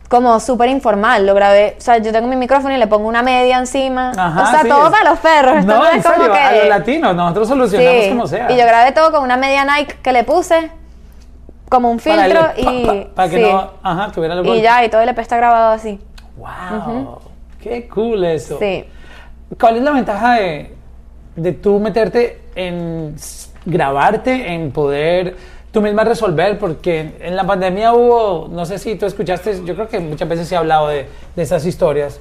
como 0.08 0.40
súper 0.40 0.68
informal, 0.68 1.26
lo 1.26 1.34
grabé, 1.34 1.74
o 1.78 1.80
sea, 1.80 1.96
yo 1.98 2.12
tengo 2.12 2.26
mi 2.28 2.36
micrófono 2.36 2.74
y 2.74 2.78
le 2.78 2.86
pongo 2.86 3.08
una 3.08 3.22
media 3.22 3.58
encima, 3.58 4.10
Ajá, 4.10 4.42
o 4.42 4.46
sea, 4.46 4.60
sí, 4.62 4.68
todo 4.68 4.84
es- 4.86 4.90
para 4.92 5.10
los 5.10 5.18
perros, 5.20 5.64
No, 5.64 5.88
en 5.90 5.96
es 5.98 6.04
como 6.04 6.16
serio, 6.16 6.32
que... 6.32 6.38
a 6.38 6.52
los 6.56 6.68
latinos, 6.68 7.16
nosotros 7.16 7.48
solucionamos 7.48 8.02
Sí, 8.04 8.08
como 8.10 8.26
sea. 8.26 8.52
y 8.52 8.56
yo 8.58 8.64
grabé 8.66 8.92
todo 8.92 9.10
con 9.10 9.22
una 9.22 9.36
media 9.38 9.64
Nike 9.64 9.96
que 10.02 10.12
le 10.12 10.24
puse, 10.24 10.70
como 11.70 11.90
un 11.90 11.98
Para 11.98 12.24
filtro 12.24 12.48
el- 12.56 12.60
y... 12.68 12.84
pa- 12.86 12.92
pa- 12.92 13.14
para 13.14 13.28
que 13.30 13.36
sí. 13.36 13.42
no, 13.42 13.70
ajá, 13.82 14.12
tuviera 14.12 14.34
el 14.34 14.46
y 14.46 14.60
ya, 14.60 14.84
y 14.84 14.90
todo 14.90 15.00
el 15.00 15.08
EP 15.08 15.18
está 15.18 15.36
grabado 15.38 15.72
así. 15.72 15.98
¡Wow! 16.36 17.20
¡Qué 17.62 17.88
cool 17.88 18.22
eso! 18.24 18.58
Sí. 18.58 18.84
¿Cuál 19.58 19.76
es 19.78 19.82
la 19.82 19.92
ventaja 19.92 20.34
de, 20.34 20.74
de 21.36 21.52
tú 21.52 21.78
meterte 21.78 22.42
en 22.54 23.14
grabarte, 23.64 24.52
en 24.52 24.72
poder 24.72 25.36
tú 25.72 25.80
misma 25.82 26.04
resolver? 26.04 26.58
Porque 26.58 27.16
en 27.20 27.34
la 27.34 27.44
pandemia 27.44 27.92
hubo, 27.94 28.48
no 28.50 28.64
sé 28.64 28.78
si 28.78 28.94
tú 28.94 29.06
escuchaste, 29.06 29.64
yo 29.64 29.74
creo 29.74 29.88
que 29.88 29.98
muchas 29.98 30.28
veces 30.28 30.46
se 30.46 30.54
ha 30.54 30.60
hablado 30.60 30.88
de, 30.88 31.08
de 31.34 31.42
esas 31.42 31.66
historias, 31.66 32.20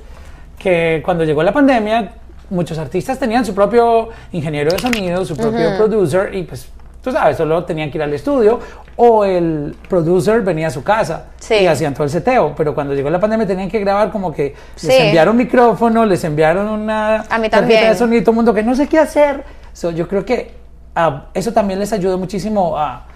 que 0.58 1.01
cuando 1.05 1.24
llegó 1.24 1.43
la 1.43 1.51
pandemia, 1.51 2.13
muchos 2.50 2.77
artistas 2.77 3.20
tenían 3.20 3.46
su 3.46 3.53
propio 3.53 4.10
ingeniero 4.31 4.72
de 4.72 4.79
sonido, 4.79 5.24
su 5.25 5.36
propio 5.38 5.77
producer, 5.77 6.34
y 6.36 6.43
pues 6.43 6.67
tú 7.03 7.12
sabes, 7.12 7.38
solo 7.38 7.63
tenían 7.63 7.89
que 7.89 7.98
ir 7.98 8.03
al 8.03 8.13
estudio 8.13 8.60
o 8.96 9.25
el 9.25 9.75
producer 9.89 10.41
venía 10.41 10.67
a 10.67 10.70
su 10.70 10.84
casa 10.84 11.27
Sí. 11.39 11.55
y 11.55 11.65
hacían 11.67 11.93
todo 11.93 12.03
el 12.03 12.10
seteo, 12.12 12.53
pero 12.55 12.75
cuando 12.75 12.93
llegó 12.93 13.10
la 13.10 13.20
pandemia 13.20 13.48
tenían 13.48 13.70
que 13.70 13.79
grabar 13.79 14.12
como 14.12 14.31
que 14.31 14.53
les 14.84 14.96
Sí. 14.96 15.01
enviaron 15.01 15.36
micrófono, 15.36 16.05
les 16.05 16.24
enviaron 16.24 16.67
una 16.67 17.22
A 17.22 17.38
mí 17.39 17.50
tarjeta 17.50 17.58
también. 17.60 17.89
de 17.89 17.96
sonido, 17.96 18.22
todo 18.22 18.31
el 18.31 18.36
mundo 18.36 18.53
que 18.53 18.62
no 18.63 18.75
sé 18.75 18.88
qué 18.88 19.00
hacer. 19.00 19.43
So, 19.74 19.89
yo 19.91 20.08
creo 20.08 20.24
que 20.25 20.51
ah, 20.96 21.25
eso 21.34 21.51
también 21.53 21.79
les 21.79 21.91
ayuda 21.93 22.17
muchísimo 22.17 22.77
a 22.77 23.08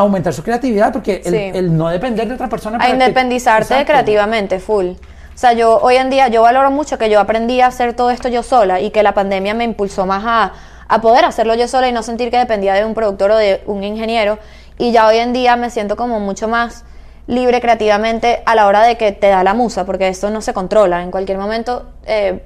aumentar 0.00 0.32
su 0.32 0.42
creatividad, 0.42 0.92
porque 0.92 1.22
el, 1.24 1.32
Sí. 1.32 1.50
el 1.54 1.76
no 1.76 1.88
depender 1.88 2.26
de 2.28 2.34
otra 2.34 2.48
persona. 2.48 2.78
a 2.80 2.86
que- 2.86 2.92
independizarte 2.92 3.84
creativamente, 3.84 4.58
full. 4.60 4.86
O 4.86 5.38
sea, 5.40 5.52
yo 5.54 5.78
hoy 5.80 5.96
en 5.96 6.10
día, 6.10 6.28
yo 6.28 6.42
valoro 6.42 6.70
mucho 6.70 6.98
que 6.98 7.08
yo 7.08 7.18
aprendí 7.20 7.60
a 7.60 7.68
hacer 7.68 7.94
todo 7.94 8.10
esto 8.10 8.28
yo 8.28 8.42
sola 8.42 8.80
y 8.80 8.90
que 8.90 9.02
la 9.02 9.14
pandemia 9.14 9.54
me 9.54 9.64
impulsó 9.64 10.04
más 10.04 10.22
a, 10.26 10.52
a 10.88 11.00
poder 11.00 11.24
hacerlo 11.24 11.54
yo 11.54 11.66
sola 11.68 11.88
y 11.88 11.92
no 11.92 12.02
sentir 12.02 12.30
que 12.30 12.36
dependía 12.38 12.74
de 12.74 12.84
un 12.84 12.92
productor 12.94 13.30
o 13.30 13.36
de 13.36 13.62
un 13.66 13.82
ingeniero. 13.84 14.38
Y 14.76 14.92
ya 14.92 15.06
hoy 15.06 15.16
en 15.18 15.32
día 15.32 15.56
me 15.56 15.70
siento 15.70 15.96
como 15.96 16.20
mucho 16.20 16.46
más 16.48 16.84
libre 17.26 17.60
creativamente 17.60 18.42
a 18.44 18.54
la 18.54 18.66
hora 18.66 18.82
de 18.82 18.96
que 18.96 19.12
te 19.12 19.28
da 19.28 19.42
la 19.44 19.54
musa, 19.54 19.86
porque 19.86 20.08
esto 20.08 20.30
no 20.30 20.40
se 20.42 20.52
controla. 20.52 21.02
En 21.02 21.10
cualquier 21.10 21.38
momento, 21.38 21.88
eh, 22.06 22.42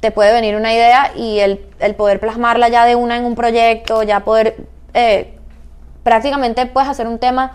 te 0.00 0.10
puede 0.10 0.32
venir 0.32 0.56
una 0.56 0.72
idea 0.74 1.12
y 1.14 1.38
el, 1.38 1.64
el 1.78 1.94
poder 1.94 2.18
plasmarla 2.20 2.68
ya 2.68 2.84
de 2.86 2.96
una 2.96 3.16
en 3.16 3.24
un 3.24 3.34
proyecto, 3.34 4.02
ya 4.02 4.20
poder 4.20 4.56
eh, 4.94 5.36
prácticamente 6.02 6.66
puedes 6.66 6.88
hacer 6.88 7.06
un 7.06 7.18
tema 7.18 7.52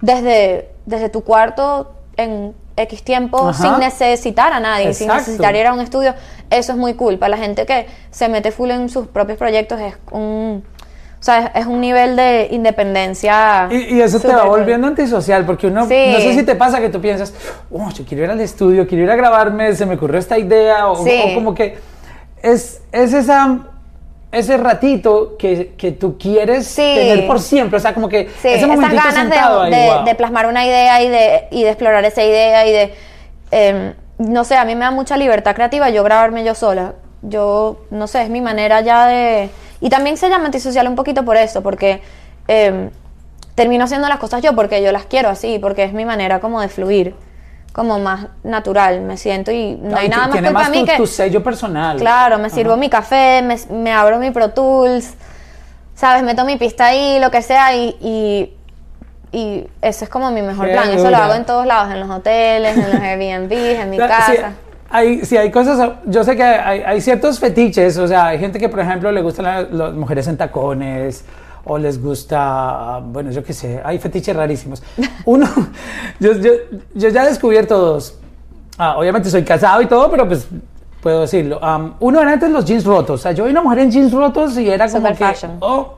desde, 0.00 0.70
desde 0.86 1.08
tu 1.08 1.22
cuarto 1.22 1.92
en 2.16 2.54
X 2.76 3.02
tiempo 3.04 3.48
Ajá. 3.48 3.62
sin 3.62 3.78
necesitar 3.78 4.52
a 4.52 4.60
nadie, 4.60 4.92
sin 4.94 5.06
Exacto. 5.06 5.20
necesitar 5.30 5.54
ir 5.56 5.66
a 5.66 5.72
un 5.72 5.80
estudio. 5.80 6.14
Eso 6.50 6.72
es 6.72 6.78
muy 6.78 6.94
cool. 6.94 7.18
Para 7.18 7.30
la 7.30 7.38
gente 7.38 7.66
que 7.66 7.86
se 8.10 8.28
mete 8.28 8.50
full 8.50 8.70
en 8.70 8.88
sus 8.88 9.06
propios 9.06 9.38
proyectos 9.38 9.80
es 9.80 9.94
un, 10.10 10.64
o 11.20 11.22
sea, 11.22 11.46
es, 11.54 11.62
es 11.62 11.66
un 11.66 11.80
nivel 11.80 12.16
de 12.16 12.48
independencia. 12.50 13.68
Y, 13.70 13.94
y 13.96 14.00
eso 14.02 14.18
te 14.20 14.28
va 14.28 14.40
cool. 14.42 14.50
volviendo 14.58 14.86
antisocial, 14.88 15.46
porque 15.46 15.68
uno, 15.68 15.86
Sí. 15.86 16.10
no 16.12 16.18
sé 16.18 16.34
si 16.34 16.42
te 16.42 16.54
pasa 16.56 16.80
que 16.80 16.88
tú 16.90 17.00
piensas, 17.00 17.32
oh, 17.70 17.90
yo 17.90 18.04
quiero 18.04 18.24
ir 18.24 18.30
al 18.30 18.40
estudio, 18.40 18.86
quiero 18.86 19.04
ir 19.04 19.10
a 19.10 19.16
grabarme, 19.16 19.74
se 19.74 19.86
me 19.86 19.94
ocurrió 19.94 20.18
esta 20.18 20.38
idea, 20.38 20.88
o, 20.88 20.96
Sí. 21.04 21.22
o 21.30 21.34
como 21.34 21.54
que 21.54 21.78
es, 22.42 22.82
es 22.92 23.12
esa, 23.14 23.58
ese 24.34 24.56
ratito 24.56 25.36
que, 25.38 25.72
que 25.76 25.92
tú 25.92 26.16
quieres 26.18 26.66
Sí. 26.66 26.94
tener 26.96 27.26
por 27.26 27.40
siempre, 27.40 27.76
o 27.78 27.80
sea, 27.80 27.94
como 27.94 28.08
que 28.08 28.28
Sí, 28.40 28.48
ese 28.48 28.64
esas 28.66 28.78
ganas 28.80 29.14
sentado 29.14 29.62
de, 29.64 29.74
ahí, 29.74 29.82
de- 29.88 29.94
wow. 29.94 30.04
de 30.04 30.14
plasmar 30.14 30.46
una 30.46 30.64
idea 30.66 31.02
y 31.02 31.08
de, 31.08 31.44
y 31.50 31.62
de 31.62 31.68
explorar 31.70 32.04
esa 32.04 32.22
idea 32.22 32.66
y 32.66 32.72
de, 32.72 32.94
em, 33.50 33.94
no 34.18 34.44
sé, 34.44 34.56
a 34.56 34.64
mí 34.64 34.74
me 34.74 34.84
da 34.84 34.90
mucha 34.90 35.16
libertad 35.16 35.54
creativa 35.54 35.90
yo 35.90 36.02
grabarme 36.04 36.44
yo 36.44 36.54
sola. 36.54 36.94
Yo, 37.22 37.78
no 37.90 38.06
sé, 38.06 38.22
es 38.22 38.28
mi 38.28 38.40
manera 38.42 38.80
ya 38.82 39.06
de... 39.06 39.48
Y 39.80 39.88
también 39.88 40.16
se 40.18 40.28
llama 40.28 40.44
antisocial 40.46 40.86
un 40.88 40.94
poquito 40.94 41.24
por 41.24 41.36
eso, 41.38 41.62
porque 41.62 42.00
em, 42.48 42.90
termino 43.54 43.84
haciendo 43.84 44.08
las 44.08 44.18
cosas 44.18 44.42
yo 44.42 44.54
porque 44.54 44.82
yo 44.82 44.92
las 44.92 45.04
quiero 45.06 45.28
así, 45.30 45.58
porque 45.58 45.84
es 45.84 45.92
mi 45.92 46.04
manera 46.04 46.40
como 46.40 46.60
de 46.60 46.68
fluir, 46.68 47.14
como 47.74 47.98
más 47.98 48.28
natural, 48.44 49.00
me 49.02 49.16
siento 49.18 49.50
y 49.50 49.74
no 49.82 49.96
hay 49.96 50.04
Ay, 50.04 50.08
nada 50.08 50.28
más 50.28 50.40
cool 50.40 50.52
para 50.54 50.68
mí 50.70 50.84
que... 50.84 50.96
tu 50.96 51.06
sello 51.06 51.42
personal. 51.42 51.98
Claro, 51.98 52.38
me 52.38 52.48
sirvo 52.48 52.76
mi 52.76 52.88
café, 52.88 53.42
me, 53.42 53.56
me 53.76 53.92
abro 53.92 54.18
mi 54.20 54.30
Pro 54.30 54.50
Tools, 54.50 55.12
¿sabes? 55.96 56.22
Meto 56.22 56.44
mi 56.44 56.56
pista 56.56 56.86
ahí, 56.86 57.18
lo 57.20 57.30
que 57.32 57.42
sea, 57.42 57.74
y, 57.76 57.96
y, 58.00 58.52
y 59.36 59.66
ese 59.82 60.04
es 60.04 60.08
como 60.10 60.30
mi 60.30 60.40
mejor 60.40 60.66
Qué 60.66 60.72
plan. 60.72 60.88
Eso 60.90 61.10
lo 61.10 61.16
hago 61.16 61.34
en 61.34 61.44
todos 61.44 61.66
lados, 61.66 61.92
en 61.92 61.98
los 62.00 62.08
hoteles, 62.10 62.76
en 62.76 62.92
los 62.92 63.00
Airbnb, 63.00 63.52
en 63.52 63.90
mi 63.90 64.00
O 64.00 64.06
sea, 64.06 64.20
sí, 64.26 64.36
casa. 64.36 64.52
hay, 64.90 65.24
sí, 65.24 65.36
hay 65.36 65.50
cosas, 65.50 65.90
yo 66.06 66.22
sé 66.22 66.36
que 66.36 66.44
hay, 66.44 66.80
hay 66.82 67.00
ciertos 67.00 67.40
fetiches, 67.40 67.98
o 67.98 68.06
sea, 68.06 68.26
hay 68.26 68.38
gente 68.38 68.60
que, 68.60 68.68
por 68.68 68.78
ejemplo, 68.78 69.10
le 69.10 69.20
gustan 69.20 69.44
la- 69.46 69.62
las 69.62 69.92
mujeres 69.94 70.28
en 70.28 70.36
tacones, 70.36 71.24
o 71.64 71.78
les 71.78 72.00
gusta, 72.02 73.00
bueno, 73.04 73.30
yo 73.30 73.42
qué 73.42 73.52
sé, 73.52 73.80
hay 73.84 73.98
fetiches 73.98 74.36
rarísimos. 74.36 74.82
Uno, 75.24 75.48
yo, 76.20 76.32
yo, 76.34 76.50
yo 76.94 77.08
ya 77.08 77.24
he 77.24 77.28
descubierto 77.28 77.78
dos. 77.78 78.18
Ah, 78.76 78.96
obviamente 78.98 79.30
soy 79.30 79.44
casado 79.44 79.80
y 79.82 79.86
todo, 79.86 80.10
pero 80.10 80.26
pues 80.26 80.46
puedo 81.00 81.22
decirlo. 81.22 81.60
Uno 82.00 82.20
era 82.20 82.32
antes 82.32 82.50
los 82.50 82.64
jeans 82.64 82.84
rotos, 82.84 83.20
o 83.20 83.22
sea, 83.22 83.32
yo 83.32 83.44
vi 83.44 83.50
una 83.50 83.62
mujer 83.62 83.80
en 83.80 83.90
jeans 83.90 84.12
rotos 84.12 84.56
y 84.58 84.68
era 84.68 84.86
como 84.86 85.08
Super 85.08 85.16
que, 85.16 85.24
fashion. 85.24 85.56
oh, 85.60 85.94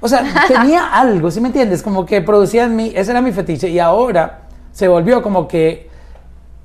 o 0.00 0.08
sea, 0.08 0.24
tenía 0.48 0.92
algo, 0.92 1.30
¿sí 1.30 1.40
me 1.40 1.48
entiendes? 1.48 1.82
Como 1.82 2.04
que 2.04 2.20
producía 2.20 2.64
en 2.64 2.76
mí, 2.76 2.92
ese 2.94 3.10
era 3.10 3.20
mi 3.20 3.32
fetiche, 3.32 3.68
y 3.68 3.78
ahora 3.78 4.40
se 4.72 4.88
volvió 4.88 5.22
como 5.22 5.48
que 5.48 5.88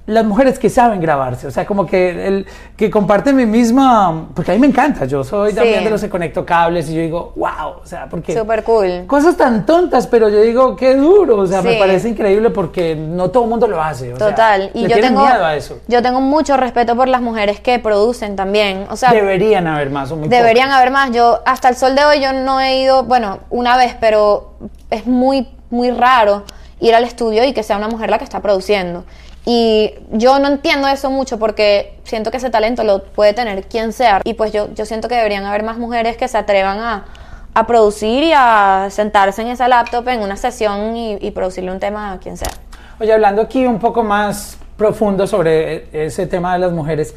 las 0.08 0.26
mujeres 0.26 0.58
que 0.58 0.70
saben 0.70 1.00
grabarse, 1.00 1.46
o 1.48 1.52
sea, 1.52 1.66
como 1.66 1.86
que 1.86 2.28
el 2.28 2.48
que 2.76 2.90
comparten 2.90 3.36
mi 3.36 3.46
misma, 3.46 4.30
porque 4.34 4.52
a 4.52 4.54
mí 4.56 4.60
me 4.60 4.68
encanta, 4.68 5.06
yo 5.06 5.24
soy 5.24 5.52
Sí. 5.52 5.56
también 5.56 5.84
de 5.84 5.90
los 5.92 6.02
que 6.02 6.10
conecto 6.10 6.44
cables 6.46 6.90
y 6.90 6.96
yo 6.96 7.02
digo, 7.02 7.34
wow, 7.36 7.76
o 7.82 7.86
sea, 7.86 8.08
porque 8.10 8.36
Súper 8.38 8.64
cool. 8.64 9.04
cosas 9.08 9.38
tan 9.38 9.66
tontas, 9.66 10.08
pero 10.08 10.28
yo 10.30 10.42
digo, 10.42 10.76
qué 10.76 10.96
duro, 10.96 11.38
o 11.38 11.46
sea, 11.48 11.62
me 11.62 11.76
parece 11.76 12.10
increíble 12.10 12.50
porque 12.50 12.96
no 12.96 13.30
todo 13.30 13.44
el 13.44 13.50
mundo 13.50 13.68
lo 13.68 13.82
hace, 13.82 14.12
o 14.14 14.18
sea, 14.18 14.30
Total. 14.30 14.72
y 14.74 14.88
yo 14.88 15.00
tengo, 15.00 15.22
miedo 15.22 15.46
a 15.46 15.56
eso. 15.56 15.80
yo 15.88 16.02
tengo 16.02 16.20
mucho 16.20 16.58
respeto 16.58 16.96
por 16.96 17.08
las 17.08 17.22
mujeres 17.22 17.60
que 17.60 17.78
producen 17.80 18.36
también. 18.36 18.88
O 18.90 18.96
sea, 18.96 19.12
Deberían 19.14 19.68
haber 19.68 19.92
más, 19.92 20.12
o 20.12 20.16
muy 20.18 20.28
Deberían 20.28 20.68
pocas. 20.70 20.78
haber 20.80 20.92
más. 20.92 21.12
Yo 21.12 21.40
hasta 21.46 21.70
el 21.70 21.76
sol 21.76 21.96
de 21.96 22.04
hoy 22.06 22.20
yo 22.22 22.34
no 22.34 22.60
he 22.60 22.82
ido, 22.82 23.04
bueno, 23.04 23.40
una 23.52 23.78
vez, 23.78 23.96
pero 24.00 24.54
es 24.90 25.06
muy 25.06 25.48
muy 25.70 25.90
raro 25.92 26.44
ir 26.82 26.94
al 26.96 27.04
estudio 27.06 27.46
y 27.46 27.54
que 27.54 27.64
sea 27.64 27.78
una 27.78 27.88
mujer 27.88 28.10
la 28.10 28.18
que 28.18 28.24
está 28.26 28.42
produciendo. 28.42 29.06
Y 29.46 29.96
yo 30.12 30.38
no 30.40 30.48
entiendo 30.48 30.88
eso 30.88 31.10
mucho 31.10 31.40
porque 31.40 31.98
siento 32.04 32.30
que 32.30 32.38
ese 32.38 32.50
talento 32.50 32.84
lo 32.84 33.04
puede 33.04 33.34
tener 33.34 33.64
quien 33.64 33.92
sea. 33.92 34.22
Y 34.24 34.36
pues 34.36 34.52
yo, 34.52 34.72
yo 34.76 34.86
siento 34.86 35.08
que 35.08 35.16
deberían 35.16 35.46
haber 35.46 35.64
más 35.64 35.78
mujeres 35.78 36.16
que 36.16 36.28
se 36.28 36.38
atrevan 36.38 36.80
a, 36.80 37.06
a 37.54 37.68
producir 37.68 38.24
y 38.24 38.34
a 38.36 38.88
sentarse 38.92 39.42
en 39.42 39.48
esa 39.48 39.68
laptop 39.68 40.08
en 40.10 40.22
una 40.22 40.38
sesión 40.38 40.96
y, 40.96 41.18
y 41.20 41.32
producirle 41.32 41.72
un 41.72 41.80
tema 41.80 42.14
a 42.14 42.20
quien 42.20 42.38
sea. 42.38 42.52
Oye, 43.00 43.12
hablando 43.12 43.42
aquí 43.42 43.66
un 43.66 43.80
poco 43.80 44.04
más 44.04 44.58
profundo 44.78 45.26
sobre 45.26 45.88
ese 46.06 46.28
tema 46.28 46.54
de 46.54 46.60
las 46.60 46.72
mujeres, 46.72 47.16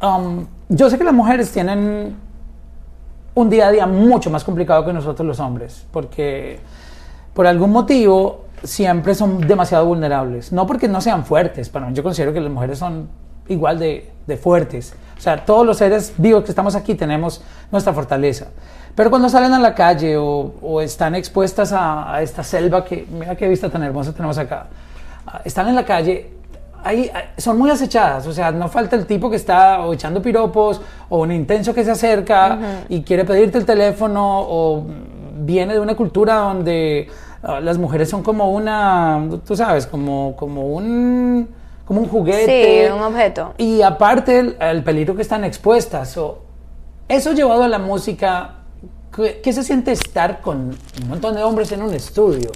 um, 0.00 0.46
yo 0.68 0.88
sé 0.88 0.98
que 0.98 1.04
las 1.04 1.14
mujeres 1.14 1.50
tienen 1.50 2.16
un 3.34 3.50
día 3.50 3.68
a 3.68 3.72
día 3.72 3.86
mucho 3.86 4.30
más 4.30 4.44
complicado 4.44 4.84
que 4.86 4.92
nosotros 4.92 5.26
los 5.26 5.40
hombres, 5.40 5.84
porque 5.90 6.58
por 7.34 7.46
algún 7.46 7.70
motivo 7.70 8.45
siempre 8.66 9.14
son 9.14 9.46
demasiado 9.46 9.86
vulnerables. 9.86 10.52
No 10.52 10.66
porque 10.66 10.88
no 10.88 11.00
sean 11.00 11.24
fuertes, 11.24 11.68
pero 11.68 11.90
yo 11.90 12.02
considero 12.02 12.32
que 12.32 12.40
las 12.40 12.52
mujeres 12.52 12.78
son 12.78 13.08
igual 13.48 13.78
de, 13.78 14.10
de 14.26 14.36
fuertes. 14.36 14.94
O 15.16 15.20
sea, 15.20 15.44
todos 15.44 15.64
los 15.64 15.78
seres 15.78 16.12
vivos 16.18 16.44
que 16.44 16.50
estamos 16.50 16.74
aquí 16.74 16.94
tenemos 16.94 17.42
nuestra 17.70 17.92
fortaleza. 17.92 18.48
Pero 18.94 19.10
cuando 19.10 19.28
salen 19.28 19.52
a 19.52 19.58
la 19.58 19.74
calle 19.74 20.16
o, 20.16 20.54
o 20.60 20.80
están 20.80 21.14
expuestas 21.14 21.72
a, 21.72 22.14
a 22.14 22.22
esta 22.22 22.42
selva 22.42 22.84
que, 22.84 23.06
mira 23.10 23.36
qué 23.36 23.48
vista 23.48 23.68
tan 23.68 23.82
hermosa 23.82 24.12
tenemos 24.12 24.38
acá, 24.38 24.68
ah, 25.26 25.42
están 25.44 25.68
en 25.68 25.74
la 25.74 25.84
calle, 25.84 26.30
ahí 26.82 27.10
ah, 27.14 27.24
son 27.36 27.58
muy 27.58 27.70
acechadas, 27.70 28.26
o 28.26 28.32
sea, 28.32 28.50
no 28.52 28.68
falta 28.68 28.96
el 28.96 29.04
tipo 29.06 29.28
que 29.28 29.36
está 29.36 29.80
o 29.80 29.92
echando 29.92 30.22
piropos 30.22 30.80
o 31.10 31.18
un 31.18 31.32
intenso 31.32 31.74
que 31.74 31.84
se 31.84 31.90
acerca 31.90 32.58
y 32.88 33.02
quiere 33.02 33.26
pedirte 33.26 33.58
el 33.58 33.66
teléfono 33.66 34.40
o 34.40 34.86
viene 35.38 35.74
de 35.74 35.80
una 35.80 35.94
cultura 35.94 36.36
donde 36.36 37.08
las 37.60 37.78
mujeres 37.78 38.08
son 38.10 38.22
como 38.22 38.50
una, 38.52 39.22
tú 39.46 39.56
sabes, 39.56 39.86
como, 39.86 40.34
como 40.36 40.66
un 40.66 41.48
como 41.84 42.00
un 42.00 42.08
juguete. 42.08 42.86
Sí, 42.88 42.92
un 42.92 43.00
objeto. 43.02 43.54
Y 43.58 43.82
aparte 43.82 44.38
el, 44.40 44.56
el 44.60 44.82
peligro 44.82 45.14
que 45.14 45.22
están 45.22 45.44
expuestas. 45.44 46.16
o 46.16 46.38
eso 47.08 47.32
llevado 47.32 47.62
a 47.62 47.68
la 47.68 47.78
música, 47.78 48.54
¿qué, 49.14 49.40
qué 49.42 49.52
se 49.52 49.62
siente 49.62 49.92
estar 49.92 50.40
con 50.40 50.56
un 51.02 51.08
montón 51.08 51.36
de 51.36 51.42
hombres 51.44 51.70
en 51.72 51.82
un 51.82 51.94
estudio? 51.94 52.50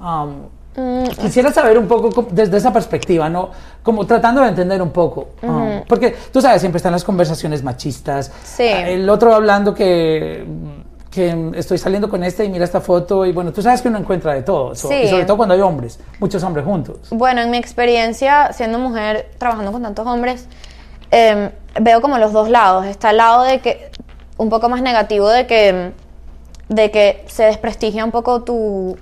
Um, 0.00 0.48
Mm, 0.76 1.02
Quisiera 1.20 1.52
saber 1.52 1.76
un 1.76 1.88
poco 1.88 2.10
co- 2.12 2.28
desde 2.30 2.56
esa 2.56 2.72
perspectiva, 2.72 3.28
¿no? 3.28 3.50
Como 3.82 4.06
tratando 4.06 4.40
de 4.42 4.50
entender 4.50 4.80
un 4.80 4.90
poco. 4.90 5.30
um, 5.42 5.82
porque 5.88 6.14
tú 6.32 6.40
sabes, 6.40 6.60
siempre 6.60 6.76
están 6.76 6.92
las 6.92 7.02
conversaciones 7.02 7.64
machistas. 7.64 8.30
Sí. 8.44 8.68
Ah, 8.72 8.88
El 8.88 9.10
otro 9.10 9.34
hablando 9.34 9.74
que, 9.74 10.46
que 11.10 11.50
estoy 11.56 11.76
saliendo 11.78 12.08
con 12.08 12.22
este 12.22 12.44
y 12.44 12.48
mira 12.48 12.64
esta 12.64 12.80
foto. 12.80 13.26
Y 13.26 13.32
bueno, 13.32 13.52
tú 13.52 13.62
sabes 13.62 13.82
que 13.82 13.88
uno 13.88 13.98
encuentra 13.98 14.32
de 14.34 14.42
todo. 14.42 14.74
so- 14.74 14.88
Sí. 14.88 14.94
Y 15.04 15.08
sobre 15.08 15.24
todo 15.24 15.36
cuando 15.36 15.54
hay 15.54 15.60
hombres, 15.60 15.98
muchos 16.20 16.42
hombres 16.44 16.64
juntos. 16.64 16.98
Bueno, 17.10 17.40
en 17.42 17.50
mi 17.50 17.56
experiencia 17.58 18.52
siendo 18.52 18.78
mujer, 18.78 19.30
trabajando 19.38 19.72
con 19.72 19.82
tantos 19.82 20.06
hombres, 20.06 20.46
eh, 21.10 21.50
veo 21.80 22.00
como 22.00 22.18
los 22.18 22.32
dos 22.32 22.48
lados. 22.48 22.86
Está 22.86 23.10
el 23.10 23.16
lado 23.16 23.42
de 23.42 23.58
que, 23.60 23.90
un 24.36 24.48
poco 24.50 24.68
más 24.68 24.82
negativo 24.82 25.28
de 25.28 25.46
que, 25.46 25.92
de 26.68 26.90
que 26.92 27.24
se 27.26 27.42
desprestigia 27.44 28.04
un 28.04 28.12
poco 28.12 28.42
tu, 28.44 28.96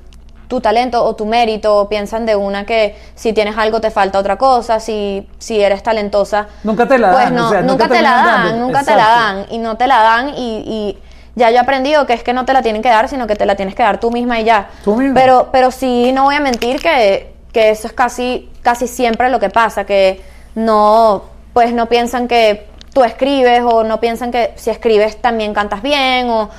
tu 0.48 0.62
talento 0.62 1.04
o 1.04 1.14
tu 1.14 1.26
mérito, 1.26 1.76
o 1.76 1.88
piensan 1.90 2.24
de 2.24 2.34
una 2.36 2.64
que 2.64 2.96
si 3.14 3.34
tienes 3.34 3.58
algo 3.58 3.82
te 3.82 3.90
falta 3.90 4.18
otra 4.18 4.36
cosa, 4.38 4.80
si, 4.80 5.28
si 5.38 5.60
eres 5.60 5.82
talentosa. 5.82 6.46
Nunca 6.64 6.88
te 6.88 6.96
la 6.98 7.12
pues 7.12 7.24
dan, 7.26 7.34
no, 7.34 7.46
o 7.48 7.50
sea, 7.50 7.60
nunca, 7.60 7.72
nunca 7.84 7.88
te 7.96 8.02
la 8.02 8.10
terminan 8.14 8.24
dan, 8.24 8.46
dando. 8.48 8.64
nunca 8.66 8.80
te 8.84 8.90
la 8.96 9.02
Exacto. 9.02 9.20
dan, 9.20 9.46
y 9.50 9.58
no 9.58 9.76
te 9.76 9.86
la 9.86 9.96
dan, 10.02 10.28
y, 10.30 10.56
y 10.66 10.98
ya 11.38 11.50
yo 11.50 11.56
he 11.56 11.60
aprendido 11.60 12.06
que 12.06 12.12
es 12.12 12.22
que 12.22 12.32
no 12.32 12.44
te 12.44 12.52
la 12.52 12.62
tienen 12.62 12.82
que 12.82 12.88
dar, 12.88 13.08
sino 13.08 13.26
que 13.26 13.36
te 13.36 13.46
la 13.46 13.56
tienes 13.56 13.74
que 13.74 13.82
dar 13.82 13.98
tú 13.98 14.10
misma 14.10 14.40
y 14.40 14.44
ya. 14.44 14.68
Tú 14.84 14.96
misma. 14.96 15.14
Pero, 15.14 15.48
pero 15.50 15.70
sí, 15.70 16.12
no 16.12 16.24
voy 16.24 16.34
a 16.34 16.40
mentir 16.40 16.80
que, 16.82 17.32
que 17.52 17.70
eso 17.70 17.86
es 17.86 17.92
casi, 17.92 18.50
casi 18.62 18.86
siempre 18.86 19.30
lo 19.30 19.40
que 19.40 19.48
pasa, 19.48 19.84
que 19.84 20.20
no, 20.54 21.24
pues 21.52 21.72
no 21.72 21.86
piensan 21.86 22.28
que 22.28 22.66
tú 22.92 23.04
escribes 23.04 23.62
o 23.62 23.84
no 23.84 24.00
piensan 24.00 24.30
que 24.30 24.52
si 24.56 24.70
escribes 24.70 25.16
también 25.22 25.54
cantas 25.54 25.80
bien 25.80 26.28
o, 26.28 26.50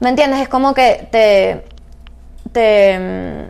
¿me 0.00 0.10
entiendes? 0.10 0.40
Es 0.40 0.48
como 0.48 0.74
que 0.74 1.08
te, 1.10 1.64
te, 2.52 3.48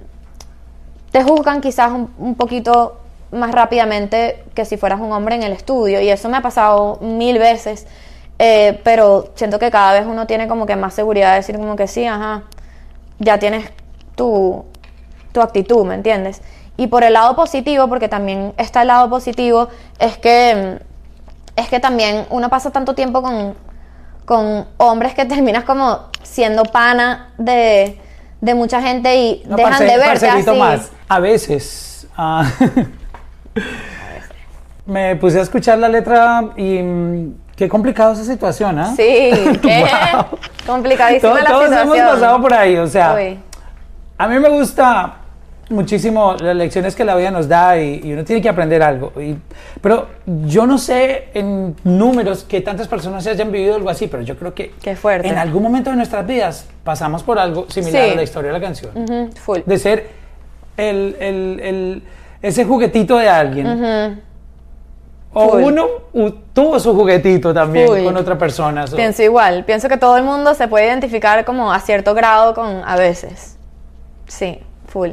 te 1.11 1.23
juzgan 1.25 1.61
quizás 1.61 1.91
un, 1.91 2.15
un 2.19 2.35
poquito 2.37 3.01
más 3.33 3.53
rápidamente 3.53 4.45
que 4.55 4.65
si 4.65 4.77
fueras 4.77 5.01
un 5.01 5.13
hombre 5.13 5.35
en 5.35 5.43
el 5.43 5.53
estudio 5.53 6.01
y 6.01 6.09
eso 6.09 6.29
me 6.29 6.37
ha 6.37 6.43
pasado 6.43 6.99
mil 7.01 7.39
veces 7.39 7.87
eh, 8.39 8.81
pero 8.85 9.31
siento 9.35 9.59
que 9.59 9.71
cada 9.71 9.93
vez 9.93 10.07
uno 10.07 10.27
tiene 10.27 10.49
como 10.49 10.67
que 10.67 10.77
más 10.77 10.95
seguridad 10.95 11.31
de 11.31 11.37
decir 11.37 11.57
como 11.57 11.77
que 11.77 11.87
sí, 11.89 12.07
ajá, 12.07 12.43
ya 13.19 13.39
tienes 13.39 13.71
tu, 14.15 14.65
tu 15.33 15.41
actitud, 15.41 15.85
¿me 15.87 15.95
entiendes? 15.95 16.43
Y 16.77 16.89
por 16.89 17.05
el 17.05 17.15
lado 17.15 17.35
positivo, 17.35 17.89
porque 17.89 18.09
también 18.09 18.53
está 18.59 18.83
el 18.83 18.89
lado 18.89 19.09
positivo, 19.09 19.69
es 19.99 20.19
que, 20.19 20.79
es 21.57 21.69
que 21.69 21.81
también 21.81 22.27
uno 22.31 22.51
pasa 22.51 22.71
tanto 22.71 22.95
tiempo 22.95 23.23
con, 23.23 23.55
con 24.27 24.67
hombres 24.77 25.15
que 25.15 25.25
terminas 25.25 25.65
como 25.65 26.01
siendo 26.23 26.65
pana 26.65 27.31
de, 27.39 27.99
de 28.43 28.55
mucha 28.55 28.83
gente 28.83 29.17
y 29.17 29.43
No, 29.47 29.57
dejan 29.57 29.73
parce- 29.73 29.85
de 29.85 29.97
verte 29.97 30.27
parcerito 30.27 30.51
así. 30.51 30.61
más. 30.61 30.91
A 31.09 31.21
veces. 31.21 32.07
ah, 32.17 32.45
me 34.87 35.17
puse 35.17 35.39
a 35.39 35.43
escuchar 35.43 35.79
la 35.79 35.89
letra 35.89 36.51
y 36.57 36.83
mm, 36.83 37.35
Qué 37.57 37.69
complicada 37.69 38.13
esa 38.13 38.25
situación, 38.25 38.79
¿ah? 38.79 38.93
Sí, 38.97 39.31
qué 39.63 39.85
Wow. 40.15 40.39
complicadísima 40.67 41.31
Todos, 41.33 41.43
la 41.43 41.49
todos 41.51 41.65
situación. 41.65 41.97
hemos 41.99 42.15
pasado 42.15 42.41
por 42.43 42.53
ahí, 42.55 42.77
o 42.77 42.87
sea, 42.87 43.15
Uy. 43.15 43.39
a 44.19 44.29
mí 44.29 44.39
me 44.39 44.49
gusta 44.51 45.15
muchísimo 45.69 46.35
las 46.39 46.55
lecciones 46.55 46.95
que 46.95 47.05
la 47.05 47.17
vida 47.17 47.31
nos 47.33 47.49
da 47.49 47.77
y, 47.79 48.01
y 48.05 48.13
uno 48.13 48.25
tiene 48.25 48.41
que 48.43 48.49
aprender 48.49 48.83
algo. 48.83 49.11
Y- 49.21 49.37
pero 49.81 50.07
yo 50.45 50.67
no 50.67 50.79
sé 50.79 51.29
en 51.35 51.75
números 51.83 52.45
que 52.45 52.61
tantas 52.61 52.87
personas 52.89 53.25
se 53.25 53.31
hayan 53.31 53.51
vivido 53.51 53.75
algo 53.75 53.89
así, 53.91 54.07
pero 54.07 54.23
yo 54.23 54.37
creo 54.37 54.55
que 54.55 54.73
Qué 54.83 54.95
fuerte. 54.95 55.27
en 55.27 55.39
algún 55.39 55.63
momento 55.63 55.91
de 55.91 55.97
nuestras 55.97 56.25
vidas 56.27 56.67
pasamos 56.85 57.23
por 57.25 57.39
algo 57.39 57.67
similar 57.71 58.05
Sí. 58.07 58.11
a 58.13 58.15
la 58.17 58.23
historia 58.23 58.53
de 58.53 58.59
la 58.59 58.65
canción. 58.65 58.93
Ujú, 58.95 59.31
full. 59.43 59.59
De 59.67 59.79
ser 59.79 60.09
el, 60.77 61.17
el- 61.19 61.61
el- 61.61 62.03
ese 62.43 62.65
juguetito 62.65 63.17
de 63.17 63.29
alguien. 63.29 63.67
Ujú. 63.67 64.21
O 65.39 65.51
Full. 65.51 65.63
uno 65.65 65.87
u- 66.15 66.31
tuvo 66.55 66.81
su 66.81 66.95
juguetito 66.95 67.53
también 67.53 67.87
Full. 67.89 68.05
con 68.05 68.17
otra 68.17 68.39
persona. 68.39 68.87
so- 68.87 68.97
Pienso 68.97 69.23
igual. 69.23 69.65
Pienso 69.67 69.87
que 69.89 69.99
todo 69.99 70.17
el 70.17 70.25
mundo 70.25 70.55
se 70.55 70.67
puede 70.67 70.87
identificar 70.87 71.45
como 71.45 71.71
a 71.73 71.79
cierto 71.81 72.15
grado 72.15 72.55
con 72.55 72.83
a 72.87 72.97
veces. 72.97 73.59
Sí, 74.27 74.59
full. 74.89 75.11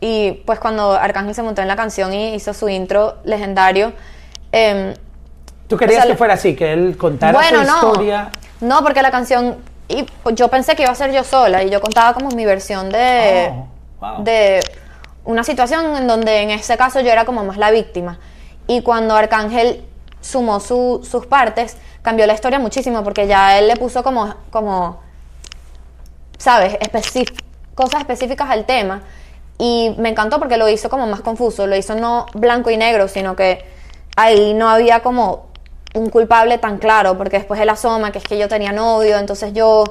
Y 0.00 0.42
pues 0.44 0.58
cuando 0.60 0.92
Arcángel 0.92 1.34
se 1.34 1.42
montó 1.42 1.62
en 1.62 1.68
la 1.68 1.76
canción 1.76 2.12
y 2.12 2.34
hizo 2.34 2.52
su 2.52 2.68
intro 2.68 3.14
legendario, 3.24 3.94
em, 4.52 4.92
Tú 5.68 5.78
querías 5.78 6.00
o 6.00 6.02
sea, 6.02 6.12
que 6.12 6.18
fuera 6.18 6.34
así, 6.34 6.54
que 6.54 6.74
él 6.74 6.96
contara 6.98 7.32
bueno, 7.32 7.60
su 7.64 7.66
no. 7.70 7.76
historia. 7.88 8.30
No, 8.60 8.82
porque 8.82 9.00
la 9.00 9.10
canción. 9.10 9.56
Y 9.88 10.04
yo 10.34 10.48
pensé 10.48 10.76
que 10.76 10.82
iba 10.82 10.92
a 10.92 10.94
ser 10.94 11.12
yo 11.12 11.24
sola 11.24 11.62
y 11.62 11.70
yo 11.70 11.80
contaba 11.80 12.12
como 12.12 12.28
mi 12.32 12.44
versión 12.44 12.90
de. 12.90 13.50
Oh, 13.50 13.66
wow. 14.00 14.22
De 14.24 14.60
una 15.24 15.42
situación 15.44 15.96
en 15.96 16.06
donde 16.06 16.42
en 16.42 16.50
ese 16.50 16.76
caso 16.76 17.00
yo 17.00 17.10
era 17.10 17.24
como 17.24 17.42
más 17.42 17.56
la 17.56 17.70
víctima. 17.70 18.18
Y 18.66 18.82
cuando 18.82 19.14
Arcángel 19.14 19.84
sumó 20.20 20.60
su- 20.60 21.06
sus 21.08 21.26
partes, 21.26 21.76
cambió 22.02 22.26
la 22.26 22.34
historia 22.34 22.58
muchísimo 22.58 23.02
porque 23.04 23.26
ya 23.26 23.58
él 23.58 23.68
le 23.68 23.76
puso 23.76 24.02
como. 24.02 24.34
como 24.50 25.00
¿Sabes? 26.38 26.76
Cosas 27.74 28.00
específicas 28.00 28.50
al 28.50 28.66
tema. 28.66 29.02
Y 29.58 29.94
me 29.98 30.08
encantó 30.08 30.38
porque 30.38 30.56
lo 30.56 30.68
hizo 30.68 30.88
como 30.90 31.06
más 31.06 31.20
confuso. 31.20 31.66
Lo 31.66 31.76
hizo 31.76 31.94
no 31.94 32.26
blanco 32.34 32.70
y 32.70 32.76
negro, 32.76 33.08
sino 33.08 33.36
que 33.36 33.64
ahí 34.16 34.54
no 34.54 34.68
había 34.68 35.00
como 35.00 35.46
un 35.94 36.10
culpable 36.10 36.58
tan 36.58 36.78
claro, 36.78 37.16
porque 37.16 37.38
después 37.38 37.60
él 37.60 37.68
asoma 37.68 38.10
que 38.10 38.18
es 38.18 38.24
que 38.24 38.36
yo 38.36 38.48
tenía 38.48 38.72
novio, 38.72 39.16
entonces 39.16 39.52
yo 39.52 39.84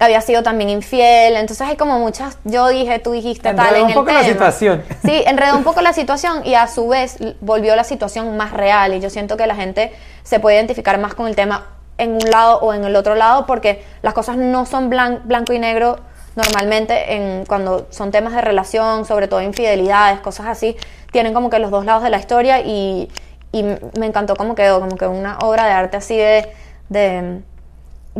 había 0.00 0.20
sido 0.20 0.42
también 0.42 0.70
infiel, 0.70 1.36
entonces 1.36 1.66
hay 1.66 1.76
como 1.76 1.98
muchas, 1.98 2.38
yo 2.44 2.68
dije, 2.68 2.98
tú 3.00 3.12
dijiste 3.12 3.48
Enredó 3.48 3.68
tal 3.68 3.76
en 3.78 3.82
un 3.84 3.88
el 3.90 3.94
poco 3.94 4.12
la 4.12 4.20
tema. 4.20 4.32
situación. 4.32 4.82
Sí, 5.04 5.22
enredó 5.26 5.56
un 5.56 5.64
poco 5.64 5.80
la 5.80 5.92
situación 6.00 6.42
y 6.46 6.54
a 6.54 6.66
su 6.68 6.86
vez 6.88 7.16
volvió 7.40 7.74
la 7.76 7.84
situación 7.84 8.36
más 8.36 8.52
real 8.52 8.94
y 8.94 9.00
yo 9.00 9.10
siento 9.10 9.36
que 9.36 9.46
la 9.46 9.56
gente 9.56 9.92
se 10.22 10.38
puede 10.40 10.56
identificar 10.56 10.98
más 10.98 11.14
con 11.14 11.26
el 11.26 11.34
tema 11.34 11.66
en 11.98 12.12
un 12.12 12.30
lado 12.30 12.60
o 12.60 12.74
en 12.74 12.84
el 12.84 12.94
otro 12.94 13.16
lado 13.16 13.44
porque 13.46 13.82
las 14.02 14.14
cosas 14.14 14.36
no 14.36 14.66
son 14.66 14.88
blan- 14.90 15.22
blanco 15.24 15.52
y 15.52 15.58
negro 15.58 15.98
normalmente 16.36 17.14
en 17.14 17.44
cuando 17.46 17.88
son 17.90 18.12
temas 18.12 18.32
de 18.34 18.40
relación, 18.40 19.04
sobre 19.04 19.26
todo 19.26 19.42
infidelidades, 19.42 20.20
cosas 20.20 20.46
así, 20.46 20.76
tienen 21.10 21.34
como 21.34 21.50
que 21.50 21.58
los 21.58 21.72
dos 21.72 21.84
lados 21.84 22.04
de 22.04 22.10
la 22.10 22.18
historia 22.18 22.60
y, 22.60 23.10
y 23.50 23.64
me 23.64 24.06
encantó 24.06 24.36
cómo 24.36 24.54
quedó, 24.54 24.78
como 24.78 24.96
que 24.96 25.08
una 25.08 25.38
obra 25.38 25.64
de 25.66 25.72
arte 25.72 25.96
así 25.96 26.16
de, 26.16 26.48
de 26.88 27.40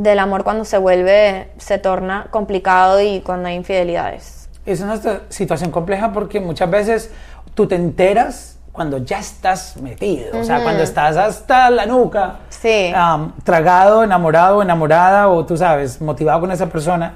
del 0.02 0.18
amor 0.18 0.44
cuando 0.44 0.64
se 0.64 0.78
vuelve, 0.78 1.50
se 1.58 1.78
torna 1.78 2.26
complicado 2.30 3.00
y 3.00 3.20
cuando 3.20 3.48
hay 3.48 3.56
infidelidades. 3.56 4.48
Es 4.64 4.80
una 4.80 4.98
situación 5.28 5.70
compleja 5.70 6.12
porque 6.12 6.40
muchas 6.40 6.70
veces 6.70 7.10
tú 7.54 7.66
te 7.66 7.74
enteras 7.74 8.56
cuando 8.72 8.98
ya 8.98 9.18
estás 9.18 9.76
metido, 9.78 10.38
o 10.38 10.44
sea, 10.44 10.62
cuando 10.62 10.84
estás 10.84 11.16
hasta 11.16 11.68
la 11.68 11.84
nuca, 11.84 12.36
Sí. 12.48 12.92
am, 12.94 13.32
tragado, 13.42 14.04
enamorado, 14.04 14.62
enamorada, 14.62 15.28
o 15.28 15.44
tú 15.44 15.56
sabes, 15.56 16.00
motivado 16.00 16.40
con 16.40 16.52
esa 16.52 16.66
persona. 16.66 17.14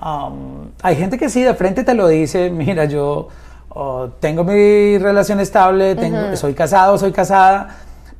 Am, 0.00 0.72
hay 0.82 0.96
gente 0.96 1.16
que 1.16 1.28
sí, 1.28 1.44
de 1.44 1.54
frente 1.54 1.84
te 1.84 1.94
lo 1.94 2.08
dice, 2.08 2.50
mira, 2.50 2.86
yo 2.86 3.28
oh, 3.68 4.08
tengo 4.18 4.42
mi 4.42 4.98
relación 4.98 5.38
estable, 5.38 5.94
tengo, 5.94 6.34
soy 6.34 6.54
casado, 6.54 6.98
soy 6.98 7.12
casada, 7.12 7.68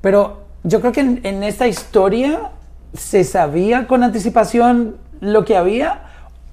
pero 0.00 0.44
yo 0.62 0.80
creo 0.80 0.92
que 0.92 1.00
en, 1.00 1.20
en 1.24 1.42
esta 1.42 1.66
historia 1.66 2.50
se 2.94 3.24
sabía 3.24 3.86
con 3.86 4.02
anticipación 4.02 4.96
lo 5.20 5.44
que 5.44 5.56
había 5.56 6.02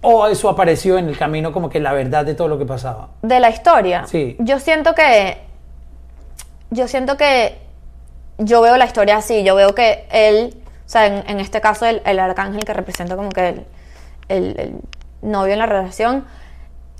o 0.01 0.27
eso 0.27 0.49
apareció 0.49 0.97
en 0.97 1.07
el 1.07 1.17
camino 1.17 1.51
como 1.53 1.69
que 1.69 1.79
la 1.79 1.93
verdad 1.93 2.25
de 2.25 2.33
todo 2.35 2.47
lo 2.49 2.57
que 2.57 2.65
pasaba. 2.65 3.09
de 3.21 3.39
la 3.39 3.49
historia. 3.49 4.05
Sí. 4.07 4.35
Yo 4.39 4.59
siento 4.59 4.93
que. 4.95 5.37
Yo 6.71 6.87
siento 6.87 7.17
que. 7.17 7.57
Yo 8.37 8.61
veo 8.61 8.75
la 8.77 8.85
historia 8.85 9.17
así. 9.17 9.43
Yo 9.43 9.55
veo 9.55 9.73
que 9.75 10.05
él. 10.11 10.55
O 10.85 10.89
sea, 10.89 11.05
en, 11.07 11.23
en 11.29 11.39
este 11.39 11.61
caso, 11.61 11.85
el, 11.85 12.01
el 12.05 12.19
arcángel 12.19 12.65
que 12.65 12.73
representa 12.73 13.15
como 13.15 13.29
que 13.29 13.49
el, 13.49 13.65
el- 14.29 14.59
el 14.59 14.75
novio 15.21 15.53
en 15.53 15.59
la 15.59 15.65
relación. 15.67 16.25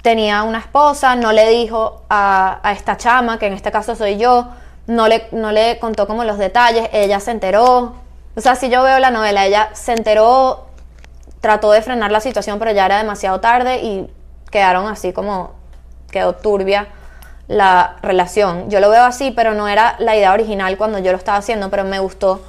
Tenía 0.01 0.43
una 0.43 0.59
esposa, 0.59 1.15
no 1.15 1.31
le 1.31 1.49
dijo 1.49 2.03
a, 2.09 2.59
a 2.61 2.71
esta 2.73 2.97
chama, 2.97 3.39
que 3.39 3.47
en 3.47 3.53
este 3.53 3.71
caso 3.71 3.95
soy 3.95 4.17
yo, 4.17 4.49
no 4.85 5.07
le, 5.07 5.27
no 5.31 5.51
le 5.53 5.79
contó 5.79 6.07
como 6.07 6.25
los 6.25 6.37
detalles, 6.37 6.89
ella 6.91 7.19
se 7.21 7.31
enteró. 7.31 7.95
O 8.35 8.41
sea, 8.41 8.55
si 8.55 8.69
yo 8.69 8.83
veo 8.83 8.99
la 8.99 9.11
novela, 9.11 9.45
ella 9.45 9.69
se 9.73 9.93
enteró, 9.93 10.67
trató 11.41 11.71
de 11.71 11.81
frenar 11.81 12.11
la 12.11 12.19
situación, 12.19 12.59
pero 12.59 12.71
ya 12.71 12.85
era 12.85 12.97
demasiado 12.97 13.39
tarde 13.39 13.79
y 13.81 14.09
quedaron 14.49 14.87
así 14.87 15.13
como 15.13 15.53
quedó 16.11 16.33
turbia 16.33 16.87
la 17.47 17.97
relación. 18.01 18.69
Yo 18.69 18.79
lo 18.79 18.89
veo 18.89 19.03
así, 19.03 19.31
pero 19.31 19.53
no 19.53 19.67
era 19.67 19.95
la 19.99 20.15
idea 20.15 20.33
original 20.33 20.77
cuando 20.77 20.99
yo 20.99 21.11
lo 21.11 21.17
estaba 21.17 21.37
haciendo, 21.37 21.69
pero 21.69 21.83
me 21.83 21.99
gustó 21.99 22.41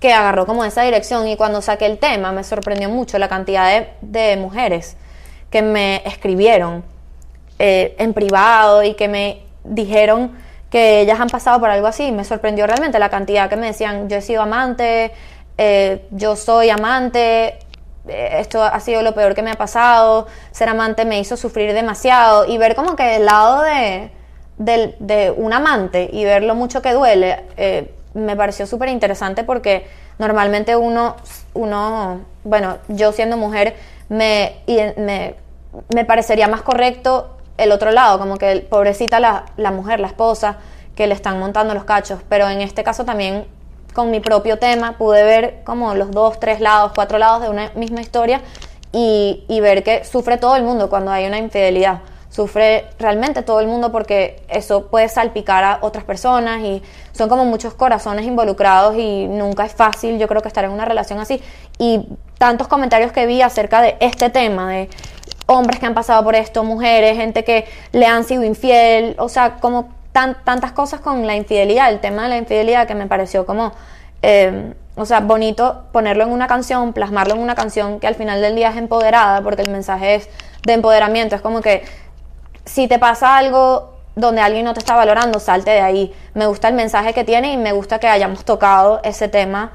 que 0.00 0.12
agarró 0.12 0.46
como 0.46 0.64
esa 0.64 0.82
dirección 0.82 1.28
y 1.28 1.36
cuando 1.36 1.62
saqué 1.62 1.86
el 1.86 1.98
tema 1.98 2.32
me 2.32 2.42
sorprendió 2.42 2.88
mucho 2.88 3.18
la 3.18 3.28
cantidad 3.28 3.86
de, 4.00 4.36
mujeres 4.36 4.96
que 5.48 5.62
me 5.62 6.02
escribieron 6.04 6.82
eh, 7.60 7.94
en 7.98 8.12
privado 8.12 8.82
y 8.82 8.94
que 8.94 9.06
me 9.06 9.42
dijeron 9.62 10.32
que 10.72 11.02
ellas 11.02 11.20
han 11.20 11.28
pasado 11.28 11.60
por 11.60 11.68
algo 11.68 11.86
así. 11.86 12.10
Me 12.12 12.24
sorprendió 12.24 12.66
realmente 12.66 12.98
la 12.98 13.10
cantidad 13.10 13.48
que 13.50 13.56
me 13.56 13.66
decían, 13.66 14.08
yo 14.08 14.16
he 14.16 14.22
sido 14.22 14.40
amante, 14.40 15.12
eh, 15.58 16.06
yo 16.10 16.34
soy 16.34 16.70
amante, 16.70 17.58
eh, 18.08 18.36
esto 18.40 18.64
ha 18.64 18.80
sido 18.80 19.02
lo 19.02 19.14
peor 19.14 19.34
que 19.34 19.42
me 19.42 19.50
ha 19.50 19.56
pasado, 19.56 20.26
ser 20.50 20.70
amante 20.70 21.04
me 21.04 21.20
hizo 21.20 21.36
sufrir 21.36 21.74
demasiado 21.74 22.46
y 22.46 22.56
ver 22.56 22.74
como 22.74 22.96
que 22.96 23.16
el 23.16 23.26
lado 23.26 23.62
de, 23.62 24.10
de 24.56 25.34
un 25.36 25.52
amante 25.52 26.08
y 26.10 26.24
ver 26.24 26.42
lo 26.42 26.54
mucho 26.54 26.80
que 26.80 26.94
duele, 26.94 27.44
eh, 27.58 27.94
me 28.14 28.34
pareció 28.34 28.66
súper 28.66 28.88
interesante 28.88 29.44
porque 29.44 29.86
normalmente 30.18 30.74
uno, 30.74 31.16
uno, 31.52 32.22
bueno, 32.44 32.78
yo 32.88 33.12
siendo 33.12 33.36
mujer, 33.36 33.76
me, 34.08 34.56
me, 34.96 35.34
me 35.94 36.04
parecería 36.06 36.48
más 36.48 36.62
correcto 36.62 37.36
el 37.62 37.72
otro 37.72 37.90
lado, 37.90 38.18
como 38.18 38.36
que 38.36 38.66
pobrecita 38.68 39.20
la, 39.20 39.46
la 39.56 39.70
mujer, 39.70 40.00
la 40.00 40.08
esposa, 40.08 40.58
que 40.94 41.06
le 41.06 41.14
están 41.14 41.38
montando 41.38 41.74
los 41.74 41.84
cachos, 41.84 42.20
pero 42.28 42.48
en 42.48 42.60
este 42.60 42.84
caso 42.84 43.04
también 43.04 43.46
con 43.92 44.10
mi 44.10 44.20
propio 44.20 44.58
tema 44.58 44.96
pude 44.98 45.22
ver 45.22 45.62
como 45.64 45.94
los 45.94 46.10
dos, 46.10 46.40
tres 46.40 46.60
lados, 46.60 46.92
cuatro 46.94 47.18
lados 47.18 47.42
de 47.42 47.50
una 47.50 47.70
misma 47.74 48.00
historia 48.00 48.40
y, 48.92 49.44
y 49.48 49.60
ver 49.60 49.82
que 49.82 50.04
sufre 50.04 50.38
todo 50.38 50.56
el 50.56 50.62
mundo 50.62 50.88
cuando 50.88 51.10
hay 51.10 51.26
una 51.26 51.38
infidelidad. 51.38 52.00
Sufre 52.30 52.86
realmente 52.98 53.42
todo 53.42 53.60
el 53.60 53.66
mundo 53.66 53.92
porque 53.92 54.42
eso 54.48 54.86
puede 54.86 55.10
salpicar 55.10 55.64
a 55.64 55.78
otras 55.82 56.04
personas 56.04 56.62
y 56.62 56.82
son 57.12 57.28
como 57.28 57.44
muchos 57.44 57.74
corazones 57.74 58.24
involucrados 58.24 58.96
y 58.96 59.26
nunca 59.26 59.66
es 59.66 59.74
fácil 59.74 60.18
yo 60.18 60.26
creo 60.28 60.40
que 60.40 60.48
estar 60.48 60.64
en 60.64 60.70
una 60.70 60.86
relación 60.86 61.20
así. 61.20 61.42
Y 61.78 62.08
tantos 62.38 62.68
comentarios 62.68 63.12
que 63.12 63.26
vi 63.26 63.42
acerca 63.42 63.82
de 63.82 63.96
este 64.00 64.30
tema, 64.30 64.70
de 64.70 64.88
hombres 65.46 65.80
que 65.80 65.86
han 65.86 65.94
pasado 65.94 66.22
por 66.24 66.34
esto, 66.34 66.64
mujeres, 66.64 67.16
gente 67.16 67.44
que 67.44 67.66
le 67.92 68.06
han 68.06 68.24
sido 68.24 68.44
infiel, 68.44 69.14
o 69.18 69.28
sea, 69.28 69.56
como 69.56 69.88
tan- 70.12 70.36
tantas 70.44 70.72
cosas 70.72 71.00
con 71.00 71.26
la 71.26 71.34
infidelidad, 71.36 71.90
el 71.90 72.00
tema 72.00 72.24
de 72.24 72.28
la 72.28 72.36
infidelidad 72.36 72.86
que 72.86 72.94
me 72.94 73.06
pareció 73.06 73.44
como, 73.46 73.72
eh, 74.22 74.74
o 74.94 75.06
sea, 75.06 75.20
bonito 75.20 75.84
ponerlo 75.92 76.24
en 76.24 76.30
una 76.30 76.46
canción, 76.46 76.92
plasmarlo 76.92 77.34
en 77.34 77.40
una 77.40 77.54
canción 77.54 77.98
que 77.98 78.06
al 78.06 78.14
final 78.14 78.40
del 78.40 78.54
día 78.54 78.70
es 78.70 78.76
empoderada, 78.76 79.40
porque 79.42 79.62
el 79.62 79.70
mensaje 79.70 80.16
es 80.16 80.28
de 80.64 80.74
empoderamiento, 80.74 81.34
es 81.34 81.40
como 81.42 81.60
que 81.60 81.82
si 82.64 82.86
te 82.88 82.98
pasa 82.98 83.36
algo 83.36 83.90
donde 84.14 84.42
alguien 84.42 84.64
no 84.64 84.74
te 84.74 84.78
está 84.80 84.94
valorando, 84.94 85.40
salte 85.40 85.70
de 85.70 85.80
ahí. 85.80 86.14
Me 86.34 86.46
gusta 86.46 86.68
el 86.68 86.74
mensaje 86.74 87.14
que 87.14 87.24
tiene 87.24 87.52
y 87.52 87.56
me 87.56 87.72
gusta 87.72 87.98
que 87.98 88.06
hayamos 88.06 88.44
tocado 88.44 89.00
ese 89.02 89.26
tema 89.26 89.72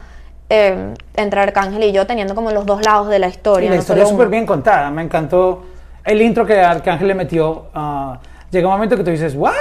eh, 0.50 0.94
entre 1.16 1.42
Arcángel 1.42 1.84
y 1.84 1.92
yo, 1.92 2.06
teniendo 2.08 2.36
como 2.36 2.52
los 2.52 2.66
dos 2.66 2.84
lados 2.86 3.10
de 3.10 3.20
la 3.20 3.28
historia. 3.28 3.68
Y 3.68 3.70
la 3.70 3.76
no 3.76 3.82
historia 3.82 4.04
es 4.04 4.10
súper 4.10 4.28
bien 4.30 4.46
contada. 4.46 4.90
Me 4.92 5.02
encantó 5.02 5.66
el 6.06 6.22
intro 6.22 6.46
que 6.46 6.60
Arcángel 6.60 7.08
le 7.08 7.16
metió. 7.16 7.66
ah, 7.74 8.18
llega 8.52 8.68
un 8.68 8.74
momento 8.74 8.96
que 8.96 9.04
tú 9.04 9.12
dices, 9.12 9.34
¿what? 9.36 9.54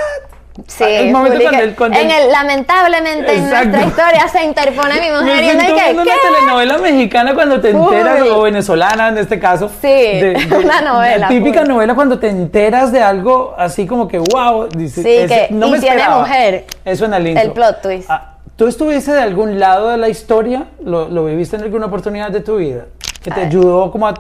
Sí, 0.69 0.85
el 0.85 1.13
momento 1.13 1.39
cuando 1.43 1.63
él- 1.63 1.75
cuando 1.77 1.99
en 1.99 2.11
el, 2.11 2.31
lamentablemente 2.33 3.31
en 3.35 3.45
Exacto. 3.45 3.69
nuestra 3.77 3.87
historia 3.89 4.29
se 4.29 4.43
interpone 4.45 4.95
mi 5.01 5.11
mujer 5.21 5.37
Me 5.37 5.45
y 5.45 5.49
hay 5.51 5.57
que, 5.75 5.93
una 5.93 6.05
¿qué? 6.05 6.11
telenovela 6.23 6.79
mexicana 6.79 7.35
cuando 7.35 7.61
te 7.61 7.71
enteras, 7.71 8.23
Uy. 8.23 8.29
o 8.31 8.41
venezolana 8.43 9.09
en 9.09 9.19
este 9.19 9.39
caso. 9.39 9.71
Sí, 9.83 10.23
una 10.65 10.81
novela, 10.81 11.19
La 11.19 11.29
típica 11.29 11.61
full. 11.61 11.69
novela 11.69 11.95
cuando 11.95 12.19
te 12.19 12.29
enteras 12.31 12.91
de 12.91 13.03
algo 13.03 13.55
así 13.59 13.87
como 13.87 14.09
que, 14.09 14.19
wow, 14.19 14.67
dices, 14.69 15.05
Sí, 15.05 15.11
ese- 15.17 15.49
que- 15.49 15.55
no 15.55 15.67
y 15.67 15.71
me 15.73 15.79
tiene 15.81 15.97
esperaba. 15.97 16.21
mujer. 16.23 16.65
Eso 16.87 17.05
en 17.05 17.13
el 17.15 17.27
intro. 17.27 17.45
El 17.45 17.53
plot 17.53 17.83
twist. 17.83 18.11
Ah, 18.11 18.36
¿Tú 18.57 18.67
estuviste 18.67 19.13
de 19.13 19.21
algún 19.21 19.61
lado 19.61 19.91
de 19.91 19.99
la 19.99 20.09
historia? 20.09 20.69
¿Lo, 20.83 21.09
lo 21.09 21.27
viviste 21.27 21.57
en 21.57 21.63
alguna 21.63 21.87
oportunidad 21.87 22.31
de 22.31 22.41
tu 22.41 22.57
vida? 22.57 22.87
Que 23.23 23.31
te 23.31 23.43
ayudó 23.43 23.91
como 23.91 24.09
a, 24.09 24.15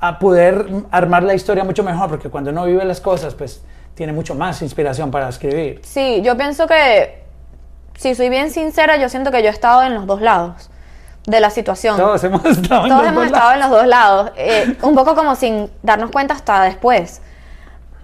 a 0.00 0.18
poder 0.18 0.66
armar 0.90 1.22
la 1.24 1.34
historia 1.34 1.62
mucho 1.62 1.84
mejor, 1.84 2.08
porque 2.08 2.30
cuando 2.30 2.50
uno 2.50 2.64
vive 2.64 2.84
las 2.86 3.00
cosas, 3.00 3.34
pues 3.34 3.62
tiene 3.94 4.14
mucho 4.14 4.34
más 4.34 4.62
inspiración 4.62 5.10
para 5.10 5.28
escribir. 5.28 5.82
Sí, 5.84 6.22
yo 6.22 6.36
pienso 6.38 6.66
que, 6.66 7.22
si 7.96 8.14
soy 8.14 8.30
bien 8.30 8.50
sincera, 8.50 8.96
yo 8.96 9.10
siento 9.10 9.30
que 9.30 9.42
yo 9.42 9.48
he 9.48 9.52
estado 9.52 9.82
en 9.82 9.94
los 9.94 10.06
dos 10.06 10.22
lados 10.22 10.70
de 11.26 11.40
la 11.40 11.50
situación. 11.50 11.98
Todos 11.98 12.24
hemos 12.24 12.42
estado 12.46 12.84
en 12.84 12.88
Todos 12.88 13.02
los 13.02 13.12
hemos 13.12 13.24
dos 13.24 13.32
estado 13.32 13.52
en 13.52 13.60
los 13.60 13.70
dos 13.70 13.86
lados, 13.86 14.32
eh, 14.36 14.76
un 14.80 14.94
poco 14.94 15.14
como 15.14 15.36
sin 15.36 15.70
darnos 15.82 16.10
cuenta 16.10 16.32
hasta 16.32 16.62
después. 16.62 17.20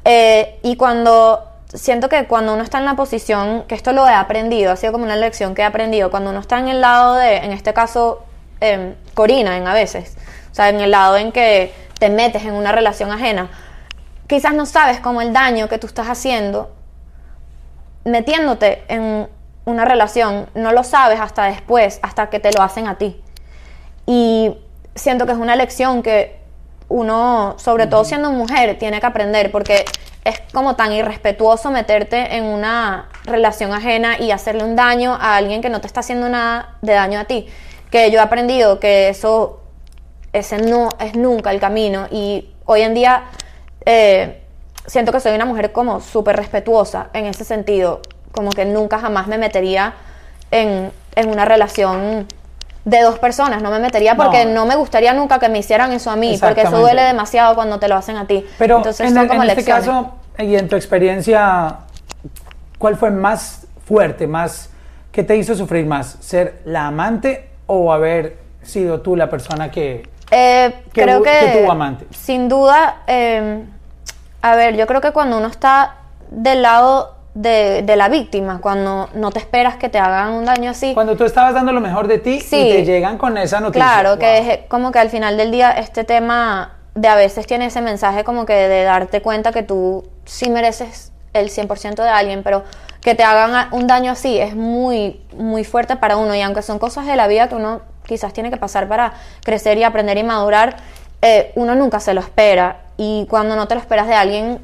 Eh, 0.05 0.61
y 0.63 0.77
cuando 0.77 1.48
siento 1.75 2.09
que 2.09 2.27
cuando 2.27 2.55
uno 2.55 2.63
está 2.63 2.79
en 2.79 2.85
la 2.85 2.97
posición, 2.97 3.65
que 3.65 3.75
esto 3.75 3.93
lo 3.93 4.07
he 4.09 4.13
aprendido, 4.13 4.73
ha 4.73 4.77
sido 4.77 4.93
como 4.93 5.05
una 5.05 5.17
lección 5.17 5.55
que 5.55 5.63
he 5.63 5.65
aprendido, 5.65 6.11
cuando 6.11 6.31
uno 6.31 6.41
está 6.41 6.59
en 6.59 6.69
el 6.69 6.81
lado 6.81 7.15
de, 7.15 7.37
en 7.39 7.53
este 7.53 7.75
caso, 7.75 8.25
em, 8.61 8.95
Corina, 9.15 9.57
en 9.57 9.67
a 9.67 9.75
veces, 9.75 10.17
o 10.51 10.55
sea, 10.55 10.69
en 10.71 10.81
el 10.81 10.91
lado 10.91 11.17
en 11.17 11.33
que 11.33 11.73
te 11.99 12.09
metes 12.09 12.45
en 12.45 12.55
una 12.55 12.73
relación 12.73 13.11
ajena, 13.13 13.51
quizás 14.27 14.55
no 14.55 14.67
sabes 14.67 15.01
cómo 15.01 15.21
el 15.21 15.33
daño 15.33 15.69
que 15.69 15.79
tú 15.79 15.87
estás 15.87 16.09
haciendo 16.09 16.73
metiéndote 18.05 18.85
en 18.89 19.29
una 19.65 19.85
relación, 19.85 20.49
no 20.55 20.73
lo 20.73 20.83
sabes 20.83 21.21
hasta 21.21 21.45
después, 21.45 21.99
hasta 22.03 22.31
que 22.31 22.41
te 22.41 22.53
lo 22.53 22.63
hacen 22.63 22.87
a 22.87 22.97
ti. 22.97 23.21
Y 24.07 24.57
siento 24.95 25.27
que 25.27 25.33
es 25.33 25.39
una 25.39 25.57
lección 25.57 26.03
que 26.03 26.39
uno, 26.89 27.55
sobre 27.59 27.87
todo 27.87 28.05
siendo 28.05 28.31
mujer, 28.33 28.79
tiene 28.79 28.99
que 29.01 29.07
aprender 29.07 29.51
porque 29.51 29.85
es 30.29 30.43
como 30.53 30.77
tan 30.77 30.93
irrespetuoso 30.93 31.71
meterte 31.71 32.37
en 32.37 32.45
una 32.45 33.09
relación 33.25 33.73
ajena 33.73 34.19
y 34.19 34.31
hacerle 34.31 34.63
un 34.63 34.77
daño 34.77 35.15
a 35.15 35.37
alguien 35.37 35.63
que 35.63 35.71
no 35.71 35.81
te 35.81 35.87
está 35.87 36.01
haciendo 36.01 36.29
nada 36.29 36.77
de 36.83 36.93
daño 36.93 37.19
a 37.19 37.25
ti. 37.25 37.47
Que 37.91 38.11
yo 38.11 38.19
he 38.19 38.23
aprendido 38.23 38.79
que 38.79 39.09
eso, 39.09 39.63
ese 40.35 40.59
no 40.59 40.91
es 41.01 41.17
nunca 41.17 41.51
el 41.51 41.61
camino 41.61 42.09
y 42.11 42.51
hoy 42.67 42.83
en 42.83 42.93
día 42.93 43.25
eh, 43.87 44.43
siento 44.87 45.13
que 45.13 45.21
soy 45.21 45.35
una 45.35 45.47
mujer 45.47 45.73
como 45.73 46.01
súper 46.01 46.37
respetuosa 46.37 47.09
en 47.15 47.25
ese 47.25 47.45
sentido, 47.45 48.03
como 48.31 48.51
que 48.51 48.67
nunca 48.67 48.99
jamás 48.99 49.29
me 49.29 49.39
metería 49.39 49.95
en, 50.51 50.93
en 51.17 51.31
una 51.31 51.47
relación 51.47 52.27
de 52.85 53.03
dos 53.03 53.19
personas, 53.19 53.63
no 53.63 53.71
me 53.71 53.79
metería 53.81 54.15
porque 54.17 54.45
No. 54.47 54.53
no. 54.65 54.67
me 54.67 54.75
gustaría 54.77 55.13
nunca 55.13 55.39
que 55.39 55.49
me 55.49 55.59
hicieran 55.59 55.93
eso 55.93 56.11
a 56.11 56.17
mí, 56.17 56.39
porque 56.41 56.63
eso 56.63 56.79
duele 56.79 57.03
demasiado 57.03 57.55
cuando 57.55 57.79
te 57.79 57.89
lo 57.89 57.97
hacen 57.97 58.17
a 58.17 58.27
ti. 58.27 58.45
Pero 58.59 58.79
Entonces 58.79 59.07
en, 59.09 59.15
son 59.15 59.23
el- 59.25 59.29
como 59.29 59.43
en 59.45 59.51
este 59.51 59.65
caso, 59.65 60.13
y 60.39 60.55
en 60.57 60.69
tu 60.69 60.77
experiencia, 60.77 61.79
¿cuál 62.79 62.97
fue 62.97 63.11
más 63.11 63.67
fuerte, 63.87 64.27
más, 64.27 64.71
qué 65.13 65.23
te 65.23 65.37
hizo 65.37 65.55
sufrir 65.55 65.85
más? 65.87 66.17
¿Ser 66.21 66.61
la 66.65 66.87
amante 66.87 67.51
o 67.67 67.93
haber 67.93 68.39
sido 68.63 69.01
tú 69.01 69.17
la 69.17 69.29
persona 69.29 69.71
que... 69.71 70.09
Eh, 70.31 70.83
que 70.93 71.03
creo 71.03 71.23
que 71.23 71.59
tuvo 71.61 71.73
amante. 71.73 72.07
sin 72.11 72.49
duda, 72.49 72.99
eh, 73.07 73.65
a 74.43 74.57
ver, 74.57 74.77
yo 74.77 74.87
creo 74.87 75.01
que 75.01 75.11
cuando 75.13 75.39
uno 75.39 75.49
está 75.49 75.97
del 76.31 76.63
lado 76.63 77.17
de, 77.41 77.83
de 77.83 77.95
la 77.97 78.09
víctima, 78.09 78.61
cuando 78.61 79.09
no 79.15 79.31
te 79.31 79.39
esperas 79.39 79.77
que 79.77 79.89
te 79.89 79.99
hagan 79.99 80.33
un 80.33 80.45
daño 80.45 80.73
así, 80.73 80.93
Cuando 80.93 81.17
tú 81.17 81.25
estabas 81.25 81.55
dando 81.55 81.73
lo 81.73 81.81
mejor 81.81 82.09
de 82.09 82.19
ti 82.19 82.41
Sí. 82.41 82.57
y 82.69 82.73
te 82.73 82.85
llegan 82.85 83.17
con 83.17 83.39
esa 83.39 83.61
noticia. 83.61 83.85
Claro, 83.87 84.11
Wow. 84.11 84.19
que 84.19 84.39
es 84.39 84.59
como 84.69 84.91
que 84.91 84.99
al 84.99 85.09
final 85.09 85.37
del 85.37 85.53
día 85.53 85.71
este 85.71 86.03
tema 86.03 86.73
de 86.97 87.07
a 87.07 87.15
veces 87.15 87.47
tiene 87.47 87.67
ese 87.67 87.81
mensaje 87.81 88.25
como 88.25 88.45
que 88.45 88.55
de 88.55 88.83
darte 88.83 89.23
cuenta 89.23 89.53
que 89.53 89.63
tú 89.63 90.05
sí 90.25 90.51
mereces 90.51 91.13
el 91.33 91.51
100% 91.51 92.03
de 92.03 92.09
alguien, 92.09 92.43
pero 92.43 92.65
que 93.03 93.15
te 93.15 93.23
hagan 93.23 93.69
un 93.73 93.87
daño 93.87 94.11
así 94.11 94.41
es 94.41 94.57
muy, 94.57 95.21
muy 95.37 95.63
fuerte 95.63 95.95
para 95.95 96.17
uno 96.17 96.35
y 96.35 96.43
aunque 96.43 96.63
son 96.63 96.81
cosas 96.81 97.07
de 97.07 97.15
la 97.15 97.29
vida 97.29 97.49
que 97.49 97.55
uno 97.55 97.83
quizás 98.05 98.33
tiene 98.33 98.51
que 98.51 98.57
pasar 98.57 98.89
para 98.89 99.13
crecer 99.45 99.79
y 99.79 99.85
aprender 99.85 100.19
y 100.19 100.25
madurar, 100.25 100.77
eh, 101.23 101.53
uno 101.55 101.77
nunca 101.77 102.01
se 102.01 102.15
lo 102.15 102.21
espera 102.21 102.79
y 102.97 103.27
cuando 103.31 103.55
no 103.55 103.69
te 103.69 103.77
lo 103.77 103.81
esperas 103.81 104.09
de 104.09 104.15
alguien 104.15 104.59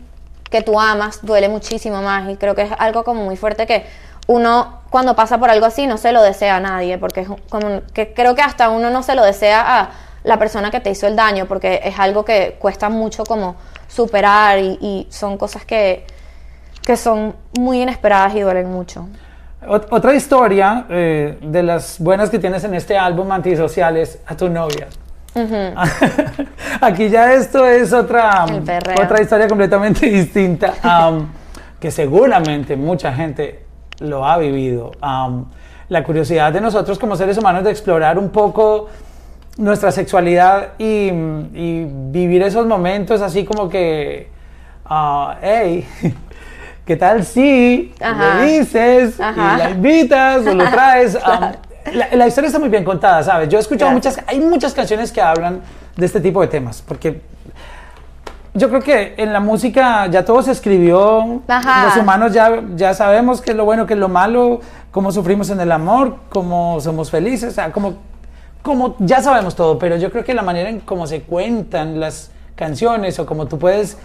que 0.54 0.62
tú 0.62 0.78
amas 0.78 1.18
duele 1.22 1.48
muchísimo 1.48 2.00
más 2.00 2.30
y 2.30 2.36
creo 2.36 2.54
que 2.54 2.62
es 2.62 2.70
algo 2.78 3.02
como 3.02 3.24
muy 3.24 3.36
fuerte 3.36 3.66
que 3.66 3.84
uno 4.28 4.82
cuando 4.88 5.16
pasa 5.16 5.36
por 5.38 5.50
algo 5.50 5.66
así 5.66 5.88
no 5.88 5.96
se 5.98 6.12
lo 6.12 6.22
desea 6.22 6.54
a 6.56 6.60
nadie 6.60 6.96
porque 6.96 7.22
es 7.22 7.28
como 7.48 7.82
que 7.92 8.14
creo 8.14 8.36
que 8.36 8.42
hasta 8.42 8.68
uno 8.68 8.88
no 8.88 9.02
se 9.02 9.16
lo 9.16 9.24
desea 9.24 9.60
a 9.80 9.90
la 10.22 10.38
persona 10.38 10.70
que 10.70 10.78
te 10.78 10.90
hizo 10.90 11.08
el 11.08 11.16
daño 11.16 11.46
porque 11.46 11.80
es 11.82 11.98
algo 11.98 12.24
que 12.24 12.54
cuesta 12.60 12.88
mucho 12.88 13.24
como 13.24 13.56
superar 13.88 14.60
y, 14.60 15.08
son 15.10 15.36
cosas 15.38 15.64
que, 15.64 16.06
que 16.86 16.96
son 16.96 17.34
muy 17.58 17.82
inesperadas 17.82 18.36
y 18.36 18.40
duelen 18.40 18.70
mucho. 18.70 19.08
Ot- 19.66 19.88
Otra 19.90 20.14
historia 20.14 20.86
eh, 20.88 21.36
de 21.42 21.62
las 21.64 21.98
buenas 21.98 22.30
que 22.30 22.38
tienes 22.38 22.62
en 22.62 22.74
este 22.74 22.96
álbum 22.96 23.32
antisocial 23.32 23.96
es 23.96 24.20
a 24.24 24.36
tu 24.36 24.48
novia. 24.48 24.86
Aquí 26.80 27.08
ya 27.08 27.34
esto 27.34 27.66
es 27.66 27.92
otra, 27.92 28.46
perreo. 28.64 29.02
otra 29.02 29.20
historia 29.22 29.48
completamente 29.48 30.06
distinta, 30.10 30.74
am, 30.82 31.28
que 31.80 31.90
seguramente 31.90 32.76
mucha 32.76 33.12
gente 33.12 33.64
lo 34.00 34.26
ha 34.26 34.38
vivido. 34.38 34.92
Am, 35.00 35.46
la 35.88 36.02
curiosidad 36.04 36.52
de 36.52 36.60
nosotros 36.60 36.98
como 36.98 37.16
seres 37.16 37.36
humanos 37.36 37.64
de 37.64 37.70
explorar 37.70 38.18
un 38.18 38.30
poco 38.30 38.88
nuestra 39.56 39.92
sexualidad 39.92 40.70
y, 40.78 41.08
y 41.52 41.86
vivir 42.10 42.42
esos 42.42 42.66
momentos 42.66 43.20
así 43.20 43.44
como 43.44 43.68
que, 43.68 44.28
ah, 44.84 45.36
hey, 45.42 45.86
¿qué 46.86 46.96
tal 46.96 47.24
si 47.24 47.92
Ajá. 48.00 48.36
le 48.40 48.58
dices 48.58 49.20
Ajá. 49.20 49.54
y 49.54 49.58
la 49.58 49.70
invitas 49.70 50.46
o 50.46 50.54
lo 50.54 50.64
traes? 50.70 51.18
Am, 51.22 51.52
la, 51.92 52.08
la 52.12 52.26
historia 52.26 52.46
está 52.48 52.58
muy 52.58 52.68
bien 52.68 52.84
contada, 52.84 53.22
¿sabes? 53.22 53.48
Yo 53.48 53.58
he 53.58 53.60
escuchado 53.60 53.90
Gracias. 53.92 54.16
muchas, 54.16 54.28
hay 54.28 54.40
muchas 54.40 54.72
canciones 54.74 55.12
que 55.12 55.20
hablan 55.20 55.60
de 55.96 56.06
este 56.06 56.20
tipo 56.20 56.40
de 56.40 56.48
temas, 56.48 56.82
porque 56.82 57.20
yo 58.54 58.68
creo 58.68 58.80
que 58.82 59.14
en 59.16 59.32
la 59.32 59.40
música 59.40 60.06
ya 60.06 60.24
todo 60.24 60.42
se 60.42 60.52
escribió, 60.52 61.42
Ajá. 61.48 61.86
los 61.86 61.96
humanos 61.96 62.32
ya, 62.32 62.62
ya 62.76 62.94
sabemos 62.94 63.40
qué 63.40 63.50
es 63.50 63.56
lo 63.56 63.64
bueno, 63.64 63.86
qué 63.86 63.94
es 63.94 64.00
lo 64.00 64.08
malo, 64.08 64.60
cómo 64.92 65.10
sufrimos 65.10 65.50
en 65.50 65.60
el 65.60 65.72
amor, 65.72 66.16
cómo 66.28 66.80
somos 66.80 67.10
felices, 67.10 67.50
o 67.50 67.54
sea, 67.54 67.72
como, 67.72 67.94
como 68.62 68.94
ya 69.00 69.20
sabemos 69.22 69.56
todo, 69.56 69.78
pero 69.78 69.96
yo 69.96 70.10
creo 70.12 70.24
que 70.24 70.34
la 70.34 70.42
manera 70.42 70.70
en 70.70 70.80
cómo 70.80 71.06
se 71.08 71.22
cuentan 71.22 71.98
las 71.98 72.30
canciones 72.54 73.18
o 73.18 73.26
como 73.26 73.46
tú 73.46 73.58
puedes 73.58 73.98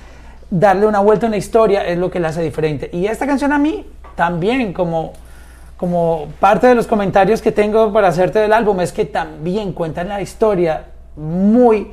darle 0.50 0.88
una 0.88 1.00
vuelta 1.00 1.28
a 1.28 1.30
una 1.30 1.38
historia 1.38 1.86
es 1.86 2.00
lo 2.00 2.10
que 2.10 2.20
la 2.20 2.30
hace 2.30 2.42
diferente. 2.42 2.90
Y 2.92 3.06
esta 3.06 3.28
canción 3.28 3.54
a 3.54 3.60
mí 3.60 3.86
también 4.16 4.74
como 4.74 5.14
como 5.80 6.28
parte 6.40 6.68
de 6.68 6.76
los 6.76 6.88
comentarios 6.88 7.42
que 7.42 7.52
tengo 7.52 7.92
para 7.94 8.10
hacerte 8.10 8.40
del 8.40 8.54
álbum 8.54 8.82
es 8.82 8.92
que 8.92 9.06
también 9.06 9.74
cuentan 9.74 10.10
la 10.10 10.22
historia 10.22 10.88
muy 11.16 11.92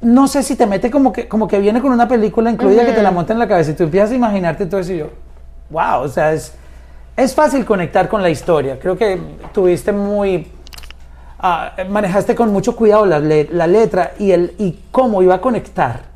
no 0.00 0.26
sé 0.26 0.42
si 0.42 0.56
te 0.56 0.66
mete 0.66 0.90
como 0.90 1.12
que 1.12 1.28
como 1.28 1.46
que 1.46 1.60
viene 1.60 1.80
con 1.80 1.92
una 1.92 2.08
película 2.08 2.50
incluida 2.50 2.84
que 2.84 2.92
te 2.92 3.02
la 3.02 3.12
monta 3.12 3.32
en 3.32 3.38
la 3.38 3.46
cabeza 3.46 3.70
y 3.70 3.74
tú 3.74 3.84
empiezas 3.84 4.10
a 4.10 4.14
imaginarte 4.14 4.66
todo 4.66 4.80
eso 4.80 4.92
y 4.92 4.98
yo 4.98 5.10
wow 5.70 6.02
o 6.02 6.08
sea 6.08 6.32
es 6.32 6.54
es 7.16 7.34
fácil 7.34 7.64
conectar 7.64 8.08
con 8.08 8.22
la 8.22 8.30
historia. 8.30 8.78
Creo 8.78 8.96
que 8.96 9.20
tuviste 9.52 9.92
muy 9.92 10.46
ah, 11.38 11.72
manejaste 11.88 12.34
con 12.34 12.52
mucho 12.52 12.74
cuidado 12.74 13.06
la, 13.06 13.18
la 13.18 13.66
letra 13.66 14.12
y 14.18 14.32
el 14.32 14.54
y 14.58 14.78
cómo 14.90 15.22
iba 15.22 15.34
a 15.36 15.40
conectar 15.40 16.11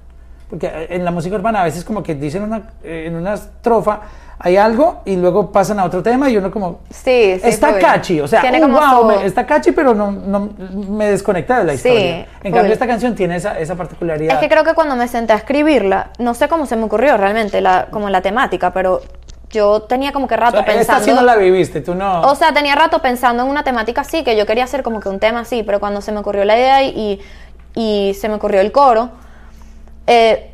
porque 0.50 0.66
eh, 0.66 0.86
en 0.90 1.04
la 1.04 1.10
música 1.10 1.36
urbana 1.36 1.60
a 1.62 1.64
veces 1.64 1.84
como 1.84 2.02
que 2.02 2.14
dicen 2.14 2.42
una, 2.42 2.62
eh, 2.84 3.04
en 3.06 3.16
una 3.16 3.34
estrofa 3.34 4.00
hay 4.38 4.58
algo 4.58 5.00
y 5.06 5.16
luego 5.16 5.50
pasan 5.50 5.78
a 5.80 5.84
otro 5.84 6.02
tema 6.02 6.28
y 6.28 6.36
uno 6.36 6.50
como 6.50 6.80
Sí, 6.90 7.38
sí. 7.40 7.48
está 7.48 7.78
catchy, 7.78 8.20
o 8.20 8.28
sea, 8.28 8.42
oh, 8.62 8.68
wow, 8.68 9.00
su- 9.00 9.06
me- 9.06 9.24
está 9.26 9.46
catchy, 9.46 9.72
pero 9.72 9.94
no, 9.94 10.12
no 10.12 10.50
me 10.90 11.06
desconecta 11.10 11.60
de 11.60 11.64
la 11.64 11.72
Sí, 11.72 11.88
historia. 11.88 12.16
En 12.18 12.26
full. 12.42 12.52
cambio, 12.52 12.72
esta 12.74 12.86
canción 12.86 13.14
tiene 13.14 13.36
esa, 13.36 13.58
esa 13.58 13.74
particularidad. 13.76 14.34
Es 14.34 14.40
que 14.40 14.48
creo 14.50 14.62
que 14.62 14.74
cuando 14.74 14.94
me 14.94 15.08
senté 15.08 15.32
a 15.32 15.36
escribirla, 15.36 16.10
no 16.18 16.34
sé 16.34 16.48
cómo 16.48 16.66
se 16.66 16.76
me 16.76 16.84
ocurrió 16.84 17.16
realmente 17.16 17.62
la, 17.62 17.86
como 17.90 18.10
la 18.10 18.20
temática, 18.20 18.74
pero 18.74 19.00
yo 19.48 19.82
tenía 19.82 20.12
como 20.12 20.28
que 20.28 20.34
O 20.34 20.38
rato 20.38 20.58
sea, 20.62 20.66
esta 20.66 20.74
pensando. 20.96 21.04
sí 21.04 21.12
no 21.12 21.22
la 21.22 21.36
viviste, 21.36 21.80
tú 21.80 21.94
no. 21.94 22.20
O 22.22 22.34
sea, 22.34 22.52
tenía 22.52 22.74
rato 22.74 23.00
pensando 23.00 23.42
en 23.42 23.48
una 23.48 23.64
temática 23.64 24.02
así, 24.02 24.22
que 24.22 24.36
yo 24.36 24.44
quería 24.44 24.64
hacer 24.64 24.82
como 24.82 25.00
que 25.00 25.08
un 25.08 25.18
tema 25.18 25.40
así, 25.40 25.62
pero 25.62 25.80
cuando 25.80 26.02
se 26.02 26.12
me 26.12 26.18
ocurrió 26.18 26.44
la 26.44 26.56
idea 26.58 26.82
y, 26.82 27.20
y 27.74 28.12
se 28.20 28.28
me 28.28 28.34
ocurrió 28.34 28.60
el 28.60 28.70
coro, 28.70 29.08
eh, 30.06 30.52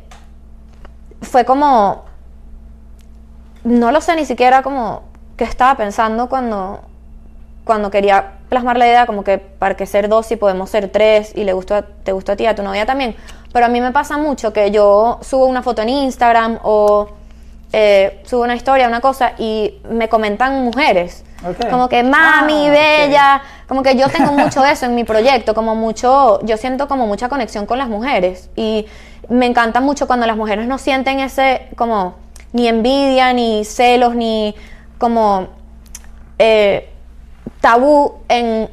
fue 1.21 1.45
como, 1.45 2.03
no 3.63 3.91
lo 3.91 4.01
sé 4.01 4.15
ni 4.15 4.25
siquiera 4.25 4.61
como 4.61 5.03
qué 5.37 5.43
estaba 5.45 5.75
pensando 5.75 6.27
cuando, 6.29 6.81
cuando 7.63 7.89
quería 7.91 8.33
plasmar 8.49 8.77
la 8.77 8.85
idea, 8.87 9.05
como 9.05 9.23
que 9.23 9.37
para 9.39 9.75
que 9.75 9.85
ser 9.85 10.09
dos 10.09 10.31
y 10.31 10.35
podemos 10.35 10.69
ser 10.69 10.89
tres 10.89 11.31
y 11.35 11.43
le 11.43 11.53
gustó, 11.53 11.75
a- 11.75 11.81
te 11.81 12.11
gustó 12.11 12.33
a 12.33 12.35
ti, 12.35 12.45
a 12.45 12.55
tu 12.55 12.61
novia 12.63 12.85
también. 12.85 13.15
Pero 13.51 13.65
a 13.65 13.69
mí 13.69 13.81
me 13.81 13.91
pasa 13.91 14.17
mucho 14.17 14.51
que 14.53 14.71
yo 14.71 15.19
subo 15.21 15.45
una 15.45 15.63
foto 15.63 15.81
en 15.81 15.89
Instagram 15.89 16.59
o 16.63 17.07
eh, 17.71 18.21
subo 18.25 18.43
una 18.43 18.55
historia, 18.55 18.87
una 18.87 19.01
cosa 19.01 19.33
y 19.37 19.79
me 19.89 20.07
comentan 20.09 20.63
mujeres. 20.63 21.23
Ok. 21.47 21.69
Como 21.69 21.89
que 21.89 22.03
mami, 22.03 22.67
Ah, 22.67 22.71
bella, 22.71 23.41
como 23.67 23.81
que 23.81 23.95
yo 23.95 24.07
tengo 24.09 24.31
mucho 24.33 24.61
de 24.61 24.71
eso 24.71 24.85
en 24.85 24.93
mi 24.95 25.03
proyecto, 25.03 25.53
como 25.55 25.73
mucho, 25.75 26.39
yo 26.43 26.57
siento 26.57 26.87
como 26.87 27.07
mucha 27.07 27.29
conexión 27.29 27.65
con 27.65 27.77
las 27.79 27.89
mujeres 27.89 28.49
y 28.55 28.85
me 29.29 29.45
encanta 29.45 29.79
mucho 29.79 30.07
cuando 30.07 30.25
las 30.25 30.37
mujeres 30.37 30.67
no 30.67 30.77
sienten 30.77 31.19
ese 31.19 31.67
como 31.75 32.15
ni 32.51 32.67
envidia, 32.67 33.33
ni 33.33 33.65
celos, 33.65 34.15
ni 34.15 34.55
como 34.97 35.47
eh, 36.39 36.89
tabú 37.61 38.19
en, 38.29 38.69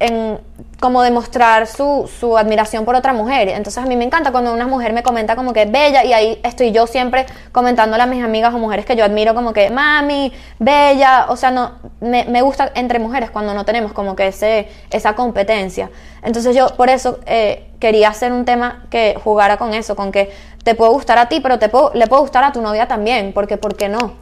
en 0.00 0.38
como 0.80 1.02
demostrar 1.02 1.66
su, 1.66 2.10
su 2.20 2.36
admiración 2.36 2.84
por 2.84 2.94
otra 2.94 3.12
mujer. 3.12 3.48
Entonces 3.48 3.82
a 3.82 3.86
mí 3.86 3.96
me 3.96 4.04
encanta 4.04 4.32
cuando 4.32 4.52
una 4.52 4.66
mujer 4.66 4.92
me 4.92 5.02
comenta 5.02 5.34
como 5.34 5.52
que 5.52 5.64
bella 5.64 6.04
y 6.04 6.12
ahí 6.12 6.40
estoy 6.42 6.72
yo 6.72 6.86
siempre 6.86 7.24
comentándole 7.52 8.02
a 8.02 8.06
mis 8.06 8.22
amigas 8.22 8.52
o 8.52 8.58
mujeres 8.58 8.84
que 8.84 8.96
yo 8.96 9.04
admiro 9.04 9.34
como 9.34 9.52
que 9.52 9.70
mami, 9.70 10.32
bella, 10.58 11.26
o 11.28 11.36
sea, 11.36 11.50
no 11.50 11.72
me, 12.00 12.24
me 12.24 12.42
gusta 12.42 12.70
entre 12.74 12.98
mujeres 12.98 13.30
cuando 13.30 13.54
no 13.54 13.64
tenemos 13.64 13.92
como 13.92 14.14
que 14.14 14.26
ese, 14.26 14.68
esa 14.90 15.14
competencia. 15.14 15.90
Entonces 16.22 16.54
yo 16.54 16.68
por 16.76 16.90
eso 16.90 17.18
eh, 17.26 17.70
quería 17.78 18.08
hacer 18.08 18.32
un 18.32 18.44
tema 18.44 18.84
que 18.90 19.16
jugara 19.22 19.56
con 19.56 19.72
eso, 19.74 19.96
con 19.96 20.12
que 20.12 20.32
te 20.64 20.74
puede 20.74 20.90
gustar 20.90 21.18
a 21.18 21.28
ti, 21.28 21.40
pero 21.40 21.58
te 21.58 21.68
puedo, 21.68 21.92
le 21.94 22.06
puede 22.06 22.22
gustar 22.22 22.44
a 22.44 22.52
tu 22.52 22.60
novia 22.60 22.88
también, 22.88 23.32
porque 23.32 23.56
¿por 23.56 23.76
qué 23.76 23.88
no? 23.88 24.14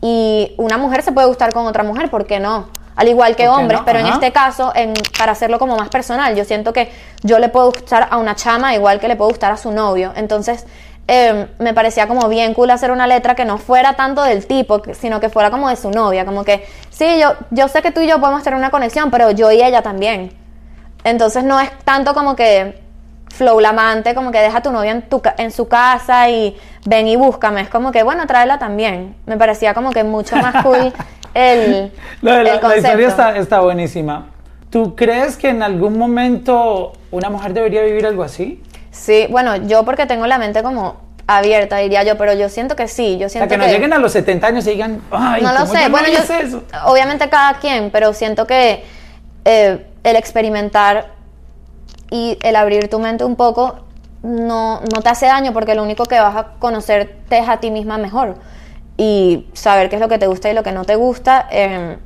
Y 0.00 0.54
una 0.58 0.78
mujer 0.78 1.02
se 1.02 1.12
puede 1.12 1.26
gustar 1.26 1.52
con 1.52 1.66
otra 1.66 1.82
mujer, 1.82 2.10
¿por 2.10 2.26
qué 2.26 2.38
no? 2.38 2.68
Al 2.96 3.08
igual 3.08 3.36
que 3.36 3.46
hombres, 3.46 3.80
pero 3.84 3.98
en 3.98 4.06
este 4.06 4.32
caso, 4.32 4.72
en, 4.74 4.94
para 5.18 5.32
hacerlo 5.32 5.58
como 5.58 5.76
más 5.76 5.90
personal, 5.90 6.34
yo 6.34 6.44
siento 6.44 6.72
que 6.72 6.90
yo 7.22 7.38
le 7.38 7.50
puedo 7.50 7.70
gustar 7.70 8.08
a 8.10 8.16
una 8.16 8.34
chama 8.34 8.74
igual 8.74 8.98
que 9.00 9.06
le 9.06 9.16
puedo 9.16 9.28
gustar 9.28 9.52
a 9.52 9.58
su 9.58 9.70
novio. 9.70 10.12
Entonces, 10.16 10.66
em, 11.06 11.46
me 11.58 11.74
parecía 11.74 12.08
como 12.08 12.26
bien 12.28 12.54
cool 12.54 12.70
hacer 12.70 12.90
una 12.90 13.06
letra 13.06 13.34
que 13.34 13.44
no 13.44 13.58
fuera 13.58 13.94
tanto 13.94 14.22
del 14.22 14.46
tipo, 14.46 14.82
sino 14.94 15.20
que 15.20 15.28
fuera 15.28 15.50
como 15.50 15.68
de 15.68 15.76
su 15.76 15.90
novia, 15.90 16.24
como 16.24 16.42
que, 16.42 16.66
sí, 16.88 17.18
yo, 17.20 17.34
yo 17.50 17.68
sé 17.68 17.82
que 17.82 17.90
tú 17.90 18.00
y 18.00 18.06
yo 18.06 18.18
podemos 18.18 18.42
tener 18.42 18.58
una 18.58 18.70
conexión, 18.70 19.10
pero 19.10 19.30
yo 19.30 19.52
y 19.52 19.62
ella 19.62 19.82
también. 19.82 20.32
Entonces 21.04 21.44
no 21.44 21.60
es 21.60 21.70
tanto 21.84 22.14
como 22.14 22.34
que 22.34 22.82
flow 23.28 23.60
la 23.60 23.68
amante, 23.70 24.14
como 24.14 24.32
que 24.32 24.38
deja 24.38 24.58
a 24.58 24.62
tu 24.62 24.72
novia 24.72 24.92
en, 24.92 25.02
tu, 25.02 25.20
en 25.36 25.50
su 25.50 25.68
casa 25.68 26.30
y 26.30 26.56
ven 26.86 27.06
y 27.06 27.16
búscame. 27.16 27.60
Es 27.60 27.68
como 27.68 27.92
que, 27.92 28.02
bueno, 28.02 28.26
tráela 28.26 28.58
también. 28.58 29.16
Me 29.26 29.36
parecía 29.36 29.74
como 29.74 29.92
que 29.92 30.04
mucho 30.04 30.36
más 30.36 30.62
cool 30.62 30.92
el, 31.36 31.92
la, 32.22 32.40
el 32.40 32.44
la, 32.44 32.76
historia 32.76 33.08
está, 33.08 33.36
está, 33.36 33.60
buenísima. 33.60 34.26
¿Tú 34.70 34.96
crees 34.96 35.36
que 35.36 35.50
en 35.50 35.62
algún 35.62 35.98
momento 35.98 36.94
una 37.10 37.28
mujer 37.30 37.52
debería 37.52 37.82
vivir 37.82 38.06
algo 38.06 38.22
así? 38.22 38.62
Sí, 38.90 39.26
bueno, 39.30 39.56
yo 39.56 39.84
porque 39.84 40.06
tengo 40.06 40.26
la 40.26 40.38
mente 40.38 40.62
como 40.62 40.96
abierta, 41.26 41.76
diría 41.78 42.04
yo, 42.04 42.16
pero 42.16 42.32
yo 42.32 42.48
siento 42.48 42.74
que 42.74 42.88
sí, 42.88 43.18
yo 43.18 43.28
siento 43.28 43.46
o 43.46 43.48
sea, 43.48 43.58
que, 43.58 43.66
no 43.66 43.70
lleguen 43.70 43.92
a 43.92 43.98
los 43.98 44.12
70 44.12 44.46
años 44.46 44.66
y 44.66 44.70
digan, 44.70 45.02
ay, 45.10 45.42
no 45.42 45.52
lo 45.52 45.66
sé, 45.66 45.88
bueno, 45.88 46.08
yo, 46.08 46.34
eso? 46.34 46.62
obviamente 46.86 47.28
cada 47.28 47.54
quien, 47.54 47.90
pero 47.90 48.12
siento 48.14 48.46
que 48.46 48.84
eh, 49.44 49.86
el 50.04 50.16
experimentar 50.16 51.08
y 52.10 52.38
el 52.42 52.56
abrir 52.56 52.88
tu 52.88 52.98
mente 53.00 53.24
un 53.24 53.34
poco 53.34 53.80
no, 54.22 54.80
no 54.80 55.02
te 55.02 55.08
hace 55.08 55.26
daño 55.26 55.52
porque 55.52 55.74
lo 55.74 55.82
único 55.82 56.04
que 56.04 56.18
vas 56.18 56.36
a 56.36 56.46
conocerte 56.58 57.38
es 57.38 57.48
a 57.48 57.58
ti 57.58 57.70
misma 57.70 57.98
mejor 57.98 58.36
y 58.96 59.46
saber 59.52 59.88
qué 59.88 59.96
es 59.96 60.00
lo 60.00 60.08
que 60.08 60.18
te 60.18 60.26
gusta 60.26 60.50
y 60.50 60.54
lo 60.54 60.62
que 60.62 60.72
no 60.72 60.84
te 60.84 60.96
gusta. 60.96 61.46
Em, 61.50 61.98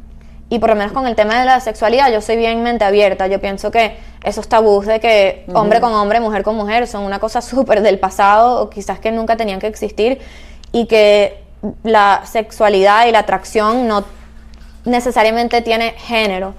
y 0.49 0.59
por 0.59 0.71
lo 0.71 0.77
menos 0.77 0.93
con 0.93 1.07
el 1.07 1.15
tema 1.15 1.39
de 1.39 1.45
la 1.45 1.61
sexualidad, 1.61 2.11
yo 2.11 2.21
soy 2.21 2.37
bien 2.37 2.63
mente 2.63 2.85
abierta. 2.85 3.29
Yo 3.29 3.41
pienso 3.41 3.71
que 3.71 3.97
esos 4.25 4.49
tabús 4.49 4.85
de 4.87 4.99
que 4.99 5.45
hombre 5.55 5.81
con 5.81 5.93
hombre, 5.95 6.19
mujer 6.19 6.43
con 6.43 6.57
mujer, 6.57 6.89
son 6.89 7.05
una 7.05 7.21
cosa 7.21 7.41
súper 7.41 7.83
del 7.83 7.99
pasado 8.01 8.61
o 8.61 8.71
quizás 8.71 8.99
que 8.99 9.13
nunca 9.13 9.37
tenían 9.37 9.61
que 9.61 9.69
existir 9.69 10.19
y 10.73 10.87
que 10.87 11.45
la 11.85 12.23
sexualidad 12.25 13.07
y 13.07 13.13
la 13.13 13.21
atracción 13.21 13.87
no 13.87 14.05
necesariamente 14.85 15.63
tiene 15.63 15.93
género. 15.93 16.55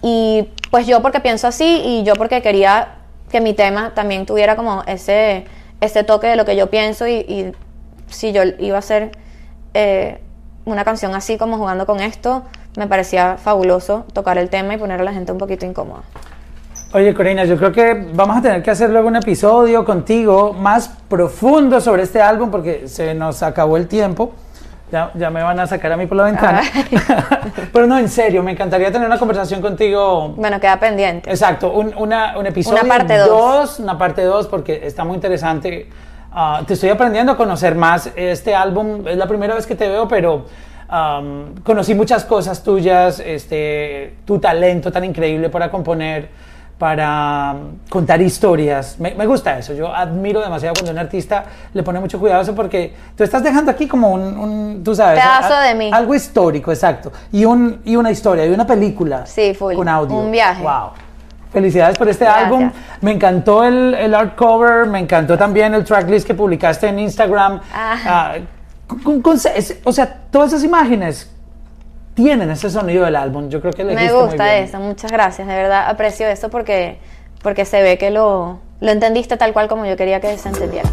Y 0.00 0.48
pues 0.70 0.86
yo 0.86 1.02
porque 1.02 1.20
pienso 1.20 1.46
así 1.46 1.82
y 1.84 2.04
yo 2.04 2.14
porque 2.14 2.40
quería 2.40 2.96
que 3.30 3.42
mi 3.42 3.52
tema 3.52 3.92
también 3.94 4.24
tuviera 4.24 4.56
como 4.56 4.82
ese, 4.86 5.44
ese 5.82 6.04
toque 6.04 6.28
de 6.28 6.36
lo 6.36 6.46
que 6.46 6.56
yo 6.56 6.70
pienso 6.70 7.06
y, 7.06 7.16
y 7.16 7.52
si 8.08 8.32
yo 8.32 8.42
iba 8.58 8.78
a 8.78 8.82
ser 8.82 9.10
eh, 9.78 10.20
una 10.64 10.84
canción 10.84 11.14
así 11.14 11.36
como 11.36 11.58
jugando 11.58 11.84
con 11.84 12.00
esto, 12.00 12.44
me 12.78 12.86
parecía 12.86 13.36
fabuloso 13.36 14.06
tocar 14.14 14.38
el 14.38 14.48
tema 14.48 14.72
y 14.72 14.78
poner 14.78 15.02
a 15.02 15.04
la 15.04 15.12
gente 15.12 15.32
un 15.32 15.38
poquito 15.38 15.66
incómoda. 15.66 16.00
Oye, 16.94 17.12
Corina, 17.12 17.44
yo 17.44 17.58
creo 17.58 17.72
que 17.72 18.08
vamos 18.14 18.38
a 18.38 18.40
tener 18.40 18.62
que 18.62 18.70
hacer 18.70 18.88
luego 18.88 19.08
un 19.08 19.16
episodio 19.16 19.84
contigo 19.84 20.54
más 20.54 20.88
profundo 20.88 21.78
sobre 21.82 22.04
este 22.04 22.22
álbum 22.22 22.50
porque 22.50 22.88
se 22.88 23.14
nos 23.14 23.42
acabó 23.42 23.76
el 23.76 23.86
tiempo. 23.86 24.32
Ya, 24.90 25.10
ya 25.14 25.28
me 25.30 25.42
van 25.42 25.60
a 25.60 25.66
sacar 25.66 25.92
a 25.92 25.96
mí 25.98 26.06
por 26.06 26.16
la 26.16 26.24
ventana. 26.24 26.62
Pero 27.72 27.86
no, 27.86 27.98
en 27.98 28.08
serio, 28.08 28.42
me 28.42 28.52
encantaría 28.52 28.90
tener 28.90 29.06
una 29.06 29.18
conversación 29.18 29.60
contigo. 29.60 30.28
Bueno, 30.36 30.58
queda 30.58 30.80
pendiente. 30.80 31.28
Exacto, 31.28 31.72
un, 31.72 31.92
una, 31.98 32.38
un 32.38 32.46
episodio 32.46 32.80
Una 32.82 32.88
parte 32.88 33.18
dos. 33.18 33.78
Una 33.78 33.98
parte 33.98 34.22
2 34.22 34.46
porque 34.46 34.86
está 34.86 35.04
muy 35.04 35.16
interesante 35.16 35.90
Ah, 36.38 36.62
te 36.66 36.74
estoy 36.74 36.90
aprendiendo 36.90 37.32
a 37.32 37.36
conocer 37.38 37.74
más. 37.74 38.10
Este 38.14 38.54
álbum 38.54 39.08
es 39.08 39.16
la 39.16 39.26
primera 39.26 39.54
vez 39.54 39.66
que 39.66 39.74
te 39.74 39.88
veo, 39.88 40.06
pero 40.06 40.44
conocí 41.64 41.94
muchas 41.94 42.26
cosas 42.26 42.62
tuyas, 42.62 43.20
este, 43.20 44.16
tu 44.26 44.38
talento 44.38 44.92
tan 44.92 45.02
increíble 45.04 45.48
para 45.48 45.70
componer, 45.70 46.28
para 46.76 47.56
contar 47.88 48.20
historias. 48.20 49.00
Me, 49.00 49.26
gusta 49.26 49.58
eso. 49.58 49.72
Yo 49.72 49.96
admiro 49.96 50.42
demasiado 50.42 50.74
cuando 50.74 50.92
un 50.92 50.98
artista 50.98 51.46
le 51.72 51.82
pone 51.82 52.00
mucho 52.00 52.20
cuidado 52.20 52.40
a 52.40 52.42
eso 52.42 52.54
porque 52.54 52.92
tú 53.16 53.24
estás 53.24 53.42
dejando 53.42 53.70
aquí 53.70 53.88
como 53.88 54.12
un, 54.12 54.82
tú 54.84 54.94
sabes, 54.94 55.18
pedazo 55.18 55.58
de 55.58 55.74
mí. 55.74 55.90
Algo 55.90 56.14
histórico, 56.14 56.70
exacto. 56.70 57.12
Y, 57.32 57.46
un, 57.46 57.80
y 57.86 57.96
una 57.96 58.10
historia, 58.10 58.44
y 58.44 58.50
una 58.50 58.66
película. 58.66 59.24
Sí, 59.24 59.54
full. 59.54 59.74
Con 59.74 59.88
audio. 59.88 60.14
Un 60.14 60.30
viaje. 60.30 60.62
Wow. 60.62 61.05
Felicidades 61.52 61.96
por 61.96 62.08
este 62.08 62.26
álbum. 62.26 62.70
Me 63.00 63.12
encantó 63.12 63.64
el, 63.64 63.94
el, 63.94 64.14
art 64.14 64.36
cover, 64.36 64.86
me 64.86 64.98
encantó 64.98 65.38
también 65.38 65.74
el 65.74 65.84
tracklist 65.84 66.26
que 66.26 66.34
publicaste 66.34 66.88
en 66.88 66.98
Instagram. 66.98 67.60
Ah, 67.72 68.34
con, 69.02 69.20
con, 69.20 69.36
o 69.84 69.92
sea, 69.92 70.18
todas 70.30 70.52
esas 70.52 70.64
imágenes 70.64 71.30
tienen 72.14 72.50
ese 72.50 72.70
sonido 72.70 73.04
del 73.04 73.16
álbum. 73.16 73.48
Yo 73.48 73.60
creo 73.60 73.72
que 73.72 73.84
le 73.84 73.94
Me 73.94 74.12
gusta 74.12 74.56
eso, 74.56 74.78
muchas 74.80 75.12
gracias. 75.12 75.46
De 75.46 75.54
verdad 75.54 75.88
aprecio 75.88 76.26
eso 76.26 76.50
porque, 76.50 76.98
porque 77.42 77.64
se 77.64 77.82
ve 77.82 77.98
que 77.98 78.10
lo, 78.10 78.58
lo 78.80 78.90
entendiste 78.90 79.36
tal 79.36 79.52
cual 79.52 79.68
como 79.68 79.86
yo 79.86 79.96
quería 79.96 80.20
que 80.20 80.36
se 80.38 80.48
entendiera. 80.48 80.88